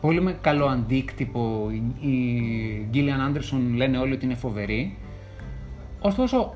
πολύ 0.01 0.21
με 0.21 0.37
καλό 0.41 0.65
αντίκτυπο. 0.65 1.69
Η 1.99 2.87
Gillian 2.93 3.29
Anderson 3.29 3.75
λένε 3.75 3.97
όλοι 3.97 4.13
ότι 4.13 4.25
είναι 4.25 4.35
φοβερή. 4.35 4.97
Ωστόσο, 6.01 6.53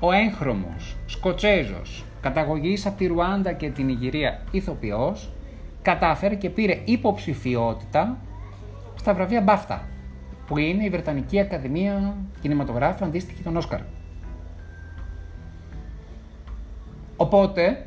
ο 0.00 0.12
έγχρωμος, 0.12 0.96
Σκοτσέζος, 1.06 2.04
καταγωγής 2.20 2.86
από 2.86 2.96
τη 2.96 3.06
Ρουάντα 3.06 3.52
και 3.52 3.70
την 3.70 3.88
Ιγυρία 3.88 4.42
ηθοποιός, 4.50 5.32
κατάφερε 5.82 6.34
και 6.34 6.50
πήρε 6.50 6.80
υποψηφιότητα 6.84 8.18
στα 8.94 9.14
βραβεία 9.14 9.40
Μπάφτα, 9.40 9.88
που 10.46 10.58
είναι 10.58 10.84
η 10.84 10.90
Βρετανική 10.90 11.40
Ακαδημία 11.40 12.16
Κινηματογράφου 12.40 13.04
αντίστοιχη 13.04 13.42
των 13.42 13.56
Όσκαρ. 13.56 13.80
Οπότε, 17.16 17.86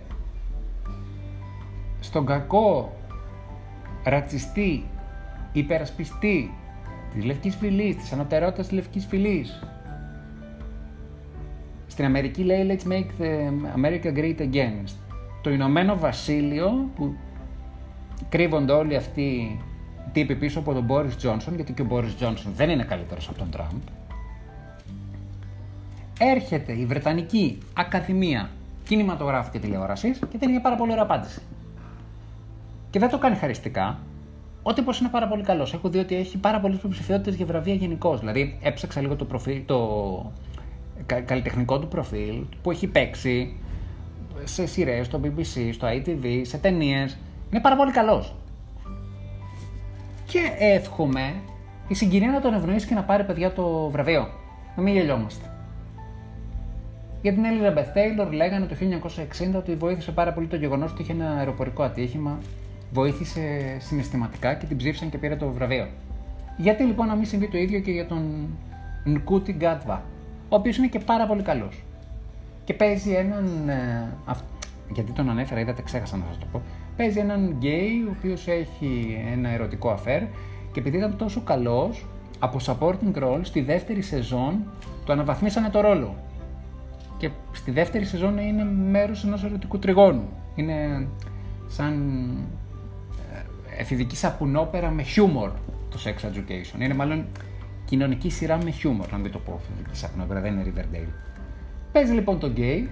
στον 1.99 2.25
κακό 2.25 2.97
ρατσιστή, 4.03 4.85
υπερασπιστή 5.51 6.53
της 7.13 7.23
Λευκής 7.23 7.55
Φυλής, 7.55 7.95
της 7.95 8.11
ανωτερότητας 8.11 8.67
της 8.67 8.75
Λευκής 8.75 9.05
Φυλής, 9.05 9.63
στην 11.87 12.05
Αμερική 12.05 12.43
λέει 12.43 12.67
Let's 12.69 12.87
make 12.91 13.21
the 13.21 13.51
America 13.75 14.17
great 14.17 14.39
again. 14.39 14.83
Το 15.41 15.49
Ηνωμένο 15.49 15.97
Βασίλειο 15.97 16.89
που 16.95 17.15
κρύβονται 18.29 18.71
όλοι 18.71 18.95
αυτοί 18.95 19.21
οι 19.21 19.59
τύποι 20.11 20.35
πίσω 20.35 20.59
από 20.59 20.73
τον 20.73 20.83
Μπόρις 20.83 21.15
Τζόνσον, 21.15 21.55
γιατί 21.55 21.73
και 21.73 21.81
ο 21.81 21.85
Μπόρις 21.85 22.15
Τζόνσον 22.15 22.51
δεν 22.55 22.69
είναι 22.69 22.83
καλύτερος 22.83 23.29
από 23.29 23.37
τον 23.37 23.49
Τραμπ, 23.49 23.81
έρχεται 26.19 26.71
η 26.71 26.85
Βρετανική 26.85 27.57
Ακαδημία 27.73 28.49
Κινηματογράφου 28.89 29.51
και 29.51 29.59
Τηλεόρασης 29.59 30.19
και 30.19 30.37
δεν 30.37 30.49
είναι 30.49 30.59
πάρα 30.59 30.75
πολύ 30.75 30.91
ωραία 30.91 31.03
απάντηση. 31.03 31.41
Και 32.89 32.99
δεν 32.99 33.09
το 33.09 33.17
κάνει 33.17 33.35
χαριστικά. 33.35 33.99
Ο 34.63 34.73
τύπο 34.73 34.91
είναι 34.99 35.09
πάρα 35.09 35.27
πολύ 35.27 35.43
καλός. 35.43 35.73
Έχω 35.73 35.89
δει 35.89 35.99
ότι 35.99 36.15
έχει 36.15 36.37
πάρα 36.37 36.59
πολλές 36.59 36.77
υποψηφιότητες 36.77 37.35
για 37.35 37.45
βραβεία 37.45 37.73
γενικώς. 37.73 38.19
Δηλαδή, 38.19 38.57
έψαξα 38.61 39.01
λίγο 39.01 39.15
το, 39.15 39.25
προφίλ, 39.25 39.61
το 39.65 40.31
καλλιτεχνικό 41.05 41.79
του 41.79 41.87
προφίλ 41.87 42.43
που 42.61 42.71
έχει 42.71 42.87
παίξει 42.87 43.57
σε 44.43 44.65
σειρές, 44.65 45.05
στο 45.05 45.19
BBC, 45.23 45.69
στο 45.73 45.87
ITV, 45.87 46.41
σε 46.41 46.57
ταινίες. 46.57 47.17
Είναι 47.51 47.61
πάρα 47.61 47.75
πολύ 47.75 47.91
καλός. 47.91 48.35
Και 50.25 50.39
εύχομαι 50.59 51.33
η 51.87 51.93
συγκυρία 51.93 52.31
να 52.31 52.41
τον 52.41 52.53
ευνοήσει 52.53 52.87
και 52.87 52.93
να 52.93 53.03
πάρει 53.03 53.23
παιδιά 53.23 53.53
το 53.53 53.89
βραβείο. 53.89 54.27
Να 54.75 54.83
μην 54.83 54.93
γελιόμαστε. 54.93 55.48
Για 57.21 57.33
την 57.33 57.43
Elizabeth 57.43 57.97
Taylor 57.97 58.31
λέγανε 58.31 58.65
το 58.65 58.75
1960 59.55 59.55
ότι 59.55 59.75
βοήθησε 59.75 60.11
πάρα 60.11 60.33
πολύ 60.33 60.47
το 60.47 60.55
γεγονός 60.55 60.91
ότι 60.91 61.01
είχε 61.01 61.11
ένα 61.11 61.31
αεροπορικό 61.31 61.83
ατύχημα. 61.83 62.39
Βοήθησε 62.91 63.41
συναισθηματικά 63.79 64.53
και 64.53 64.65
την 64.65 64.77
ψήφισαν 64.77 65.09
και 65.09 65.17
πήρε 65.17 65.35
το 65.35 65.49
βραβείο. 65.49 65.87
Γιατί 66.57 66.83
λοιπόν 66.83 67.07
να 67.07 67.15
μην 67.15 67.25
συμβεί 67.25 67.47
το 67.47 67.57
ίδιο 67.57 67.79
και 67.79 67.91
για 67.91 68.05
τον 68.05 68.47
Νκούτι 69.05 69.51
Γκάτβα, 69.51 70.03
ο 70.49 70.55
οποίος 70.55 70.77
είναι 70.77 70.87
και 70.87 70.99
πάρα 70.99 71.25
πολύ 71.25 71.41
καλός. 71.41 71.83
Και 72.63 72.73
παίζει 72.73 73.11
έναν. 73.11 73.69
Ε, 73.69 74.07
γιατί 74.93 75.11
τον 75.11 75.29
ανέφερα, 75.29 75.59
είδατε, 75.59 75.81
ξέχασα 75.81 76.17
να 76.17 76.23
σας 76.27 76.37
το 76.37 76.45
πω. 76.51 76.61
Παίζει 76.97 77.19
έναν 77.19 77.55
γκέι, 77.57 78.03
ο 78.07 78.15
οποίος 78.17 78.47
έχει 78.47 79.21
ένα 79.31 79.49
ερωτικό 79.49 79.89
affair 79.89 80.21
και 80.71 80.79
επειδή 80.79 80.97
ήταν 80.97 81.17
τόσο 81.17 81.41
καλός, 81.41 82.05
από 82.39 82.57
supporting 82.65 83.23
role 83.23 83.39
στη 83.41 83.61
δεύτερη 83.61 84.01
σεζόν 84.01 84.63
το 85.05 85.13
αναβαθμίσανε 85.13 85.69
το 85.69 85.81
ρόλο. 85.81 86.15
Και 87.19 87.29
στη 87.51 87.71
δεύτερη 87.71 88.05
σεζόν 88.05 88.37
είναι 88.37 88.63
μέρος 88.63 89.23
ενός 89.23 89.43
ερωτικού 89.43 89.79
τριγώνου. 89.79 90.29
Είναι 90.55 91.07
σαν 91.67 91.93
ε, 93.33 93.81
εφηβική 93.81 94.15
σαπουνόπερα 94.15 94.89
με 94.89 95.03
χιούμορ 95.03 95.51
το 95.89 95.99
Sex 96.03 96.25
Education. 96.25 96.81
Είναι 96.81 96.93
μάλλον 96.93 97.25
κοινωνική 97.85 98.29
σειρά 98.29 98.63
με 98.63 98.69
χιούμορ, 98.69 99.11
να 99.11 99.17
μην 99.17 99.31
το 99.31 99.39
πω 99.39 99.59
σαπουνόπερα, 99.91 100.41
δεν 100.41 100.53
είναι 100.53 100.73
Riverdale. 100.73 101.09
Παίζει 101.91 102.13
λοιπόν 102.13 102.39
τον 102.39 102.51
γκέι, 102.51 102.89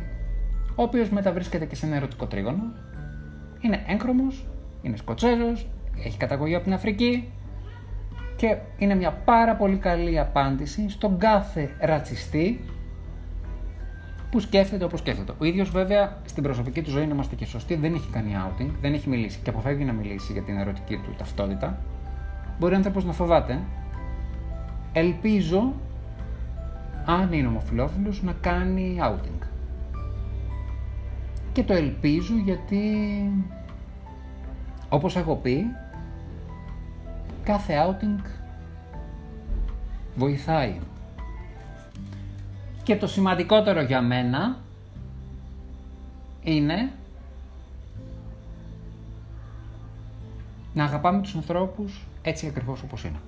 ο 0.75 0.83
οποίος 0.83 1.09
μεταβρίσκεται 1.09 1.65
και 1.65 1.75
σε 1.75 1.85
ένα 1.85 1.95
ερωτικό 1.95 2.25
τρίγωνο. 2.25 2.63
Είναι 3.61 3.83
έγχρωμο, 3.87 4.27
είναι 4.81 4.97
Σκοτσέζος, 4.97 5.67
έχει 6.05 6.17
καταγωγή 6.17 6.55
από 6.55 6.63
την 6.63 6.73
Αφρική 6.73 7.31
και 8.35 8.57
είναι 8.77 8.95
μια 8.95 9.11
πάρα 9.11 9.55
πολύ 9.55 9.77
καλή 9.77 10.19
απάντηση 10.19 10.89
στον 10.89 11.17
κάθε 11.17 11.69
ρατσιστή 11.79 12.59
που 14.31 14.39
σκέφτεται 14.39 14.83
όπως 14.83 14.99
σκέφτεται. 14.99 15.33
Ο 15.37 15.45
ίδιος, 15.45 15.69
βέβαια, 15.69 16.17
στην 16.25 16.43
προσωπική 16.43 16.81
του 16.81 16.89
ζωή, 16.89 17.05
να 17.05 17.13
είμαστε 17.13 17.35
και 17.35 17.45
σωστοί, 17.45 17.75
δεν 17.75 17.93
έχει 17.93 18.09
κάνει 18.09 18.31
outing, 18.35 18.69
δεν 18.81 18.93
έχει 18.93 19.09
μιλήσει 19.09 19.39
και 19.43 19.49
αποφεύγει 19.49 19.83
να 19.83 19.93
μιλήσει 19.93 20.33
για 20.33 20.41
την 20.41 20.57
ερωτική 20.57 20.97
του 20.97 21.15
ταυτότητα. 21.17 21.77
Μπορεί 22.59 22.73
ο 22.73 22.75
άνθρωπος 22.75 23.05
να 23.05 23.11
φοβάται, 23.11 23.59
ελπίζω, 24.93 25.73
αν 27.05 27.33
είναι 27.33 27.47
ομοφιλόφιλος, 27.47 28.23
να 28.23 28.31
κάνει 28.31 28.97
outing. 29.01 29.47
Και 31.51 31.63
το 31.63 31.73
ελπίζω 31.73 32.33
γιατί, 32.43 32.81
όπως 34.89 35.15
έχω 35.15 35.35
πει, 35.35 35.65
κάθε 37.43 37.73
outing 37.87 38.25
βοηθάει. 40.15 40.75
Και 42.87 42.95
το 42.95 43.07
σημαντικότερο 43.07 43.81
για 43.81 44.01
μένα 44.01 44.57
είναι 46.43 46.91
να 50.73 50.83
αγαπάμε 50.83 51.21
τους 51.21 51.35
ανθρώπους 51.35 52.05
έτσι 52.21 52.47
ακριβώς 52.47 52.81
όπως 52.81 53.03
είναι. 53.03 53.19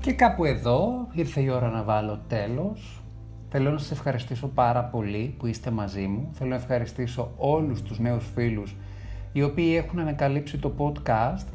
Και 0.00 0.12
κάπου 0.12 0.44
εδώ 0.44 1.08
ήρθε 1.12 1.40
η 1.40 1.48
ώρα 1.48 1.68
να 1.68 1.82
βάλω 1.82 2.20
τέλος. 2.28 3.02
Θέλω 3.48 3.70
να 3.70 3.78
σας 3.78 3.90
ευχαριστήσω 3.90 4.46
πάρα 4.48 4.84
πολύ 4.84 5.34
που 5.38 5.46
είστε 5.46 5.70
μαζί 5.70 6.06
μου. 6.06 6.30
Θέλω 6.32 6.50
να 6.50 6.56
ευχαριστήσω 6.56 7.32
όλους 7.36 7.82
τους 7.82 7.98
νέους 7.98 8.30
φίλους 8.34 8.74
οι 9.32 9.42
οποίοι 9.42 9.74
έχουν 9.84 9.98
ανακαλύψει 9.98 10.58
το 10.58 10.72
podcast. 10.78 11.46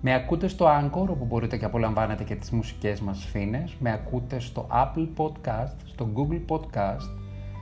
Με 0.00 0.14
ακούτε 0.14 0.48
στο 0.48 0.66
Anchor, 0.66 1.08
όπου 1.08 1.24
μπορείτε 1.24 1.56
και 1.56 1.64
απολαμβάνετε 1.64 2.24
και 2.24 2.34
τις 2.34 2.50
μουσικές 2.50 3.00
μας 3.00 3.24
φίνες. 3.24 3.76
Με 3.80 3.92
ακούτε 3.92 4.38
στο 4.38 4.66
Apple 4.70 5.08
Podcast, 5.16 5.76
στο 5.84 6.08
Google 6.14 6.40
Podcast, 6.48 7.08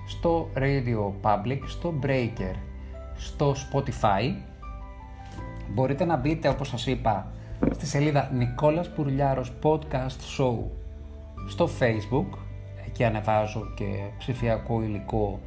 στο 0.06 0.48
Radio 0.54 1.12
Public, 1.22 1.58
στο 1.66 1.94
Breaker, 2.02 2.54
στο 3.16 3.54
Spotify. 3.54 4.34
Μπορείτε 5.74 6.04
να 6.04 6.16
μπείτε, 6.16 6.48
όπως 6.48 6.68
σας 6.68 6.86
είπα, 6.86 7.30
στη 7.70 7.86
σελίδα 7.86 8.30
Νικόλας 8.32 8.90
Πουρλιάρος 8.90 9.52
Podcast 9.62 10.38
Show 10.38 10.56
στο 11.48 11.68
Facebook. 11.80 12.38
Εκεί 12.86 13.04
ανεβάζω 13.04 13.72
και 13.76 13.84
ψηφιακό 14.18 14.82
υλικό 14.82 15.40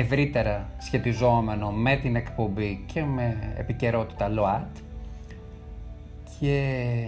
ευρύτερα 0.00 0.70
σχετιζόμενο 0.78 1.70
με 1.70 1.96
την 1.96 2.16
εκπομπή 2.16 2.84
και 2.92 3.04
με 3.04 3.54
επικαιρότητα 3.56 4.28
ΛΟΑΤ. 4.28 4.76
Και 6.40 7.06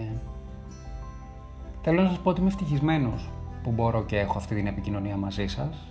θέλω 1.81 2.01
να 2.01 2.07
σας 2.09 2.19
πω 2.19 2.29
ότι 2.29 2.39
είμαι 2.39 2.49
ευτυχισμένος 2.49 3.29
που 3.63 3.71
μπορώ 3.71 4.03
και 4.03 4.19
έχω 4.19 4.37
αυτή 4.37 4.55
την 4.55 4.67
επικοινωνία 4.67 5.15
μαζί 5.15 5.47
σας. 5.47 5.87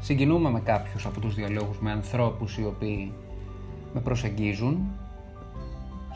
Συγκινούμε 0.00 0.50
με 0.50 0.60
κάποιους 0.60 1.06
από 1.06 1.20
τους 1.20 1.34
διαλόγους 1.34 1.80
με 1.80 1.90
ανθρώπους 1.90 2.58
οι 2.58 2.64
οποίοι 2.64 3.12
με 3.94 4.00
προσεγγίζουν. 4.00 4.78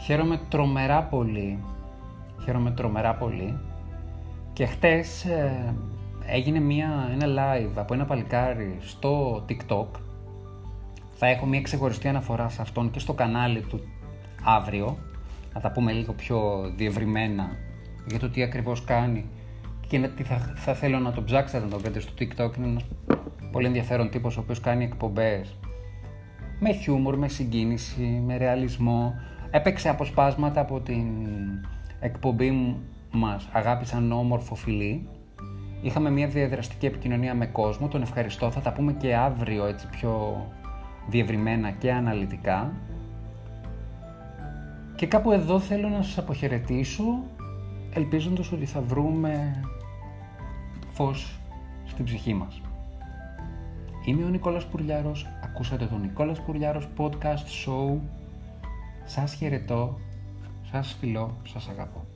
Χαίρομαι 0.04 0.40
τρομερά 0.48 1.02
πολύ. 1.02 1.58
Χαίρομαι 2.44 2.70
τρομερά 2.70 3.14
πολύ. 3.14 3.58
Και 4.52 4.66
χτες 4.66 5.24
ε, 5.24 5.74
έγινε 6.26 6.60
μια, 6.60 7.10
ένα 7.20 7.26
live 7.26 7.72
από 7.74 7.94
ένα 7.94 8.04
παλικάρι 8.04 8.76
στο 8.80 9.44
TikTok 9.48 9.86
θα 11.20 11.26
έχω 11.26 11.46
μια 11.46 11.60
ξεχωριστή 11.60 12.08
αναφορά 12.08 12.48
σε 12.48 12.62
αυτόν 12.62 12.90
και 12.90 12.98
στο 12.98 13.12
κανάλι 13.12 13.60
του 13.60 13.80
αύριο. 14.44 14.98
Να 15.54 15.60
τα 15.60 15.70
πούμε 15.70 15.92
λίγο 15.92 16.12
πιο 16.12 16.70
διευρυμένα 16.76 17.56
για 18.06 18.18
το 18.18 18.30
τι 18.30 18.42
ακριβώς 18.42 18.84
κάνει 18.84 19.24
και 19.88 19.98
τι 19.98 20.22
θα, 20.22 20.52
θα 20.56 20.74
θέλω 20.74 20.98
να 20.98 21.12
το 21.12 21.22
ψάξετε 21.22 21.64
να 21.64 21.70
το 21.70 21.78
βρείτε 21.78 22.00
στο 22.00 22.12
TikTok. 22.18 22.56
Είναι 22.56 22.66
ένας 22.66 22.84
πολύ 23.52 23.66
ενδιαφέρον 23.66 24.10
τύπος 24.10 24.36
ο 24.36 24.40
οποίος 24.40 24.60
κάνει 24.60 24.84
εκπομπές 24.84 25.56
με 26.60 26.72
χιούμορ, 26.72 27.16
με 27.16 27.28
συγκίνηση, 27.28 28.22
με 28.26 28.36
ρεαλισμό. 28.36 29.14
Έπαιξε 29.50 29.88
αποσπάσματα 29.88 30.60
από 30.60 30.80
την 30.80 31.06
εκπομπή 32.00 32.76
μας 33.10 33.48
«Αγάπησαν 33.52 34.12
όμορφο 34.12 34.54
φιλί». 34.54 35.08
Είχαμε 35.82 36.10
μια 36.10 36.26
διαδραστική 36.26 36.86
επικοινωνία 36.86 37.34
με 37.34 37.46
κόσμο, 37.46 37.88
τον 37.88 38.02
ευχαριστώ, 38.02 38.50
θα 38.50 38.60
τα 38.60 38.72
πούμε 38.72 38.92
και 38.92 39.14
αύριο 39.14 39.66
έτσι 39.66 39.86
πιο 39.88 40.44
διευρυμένα 41.08 41.70
και 41.70 41.92
αναλυτικά. 41.92 42.72
Και 44.96 45.06
κάπου 45.06 45.32
εδώ 45.32 45.60
θέλω 45.60 45.88
να 45.88 46.02
σας 46.02 46.18
αποχαιρετήσω, 46.18 47.22
ελπίζοντας 47.92 48.52
ότι 48.52 48.66
θα 48.66 48.80
βρούμε 48.80 49.62
φως 50.92 51.38
στην 51.86 52.04
ψυχή 52.04 52.34
μας. 52.34 52.60
Είμαι 54.04 54.24
ο 54.24 54.28
Νικόλας 54.28 54.66
Πουρλιάρος, 54.66 55.26
ακούσατε 55.44 55.84
τον 55.84 56.00
Νικόλας 56.00 56.40
Πουρλιάρος 56.40 56.88
podcast 56.96 57.66
show. 57.66 57.98
Σας 59.04 59.34
χαιρετώ, 59.34 59.98
σας 60.70 60.96
φιλώ, 61.00 61.36
σας 61.48 61.68
αγαπώ. 61.68 62.07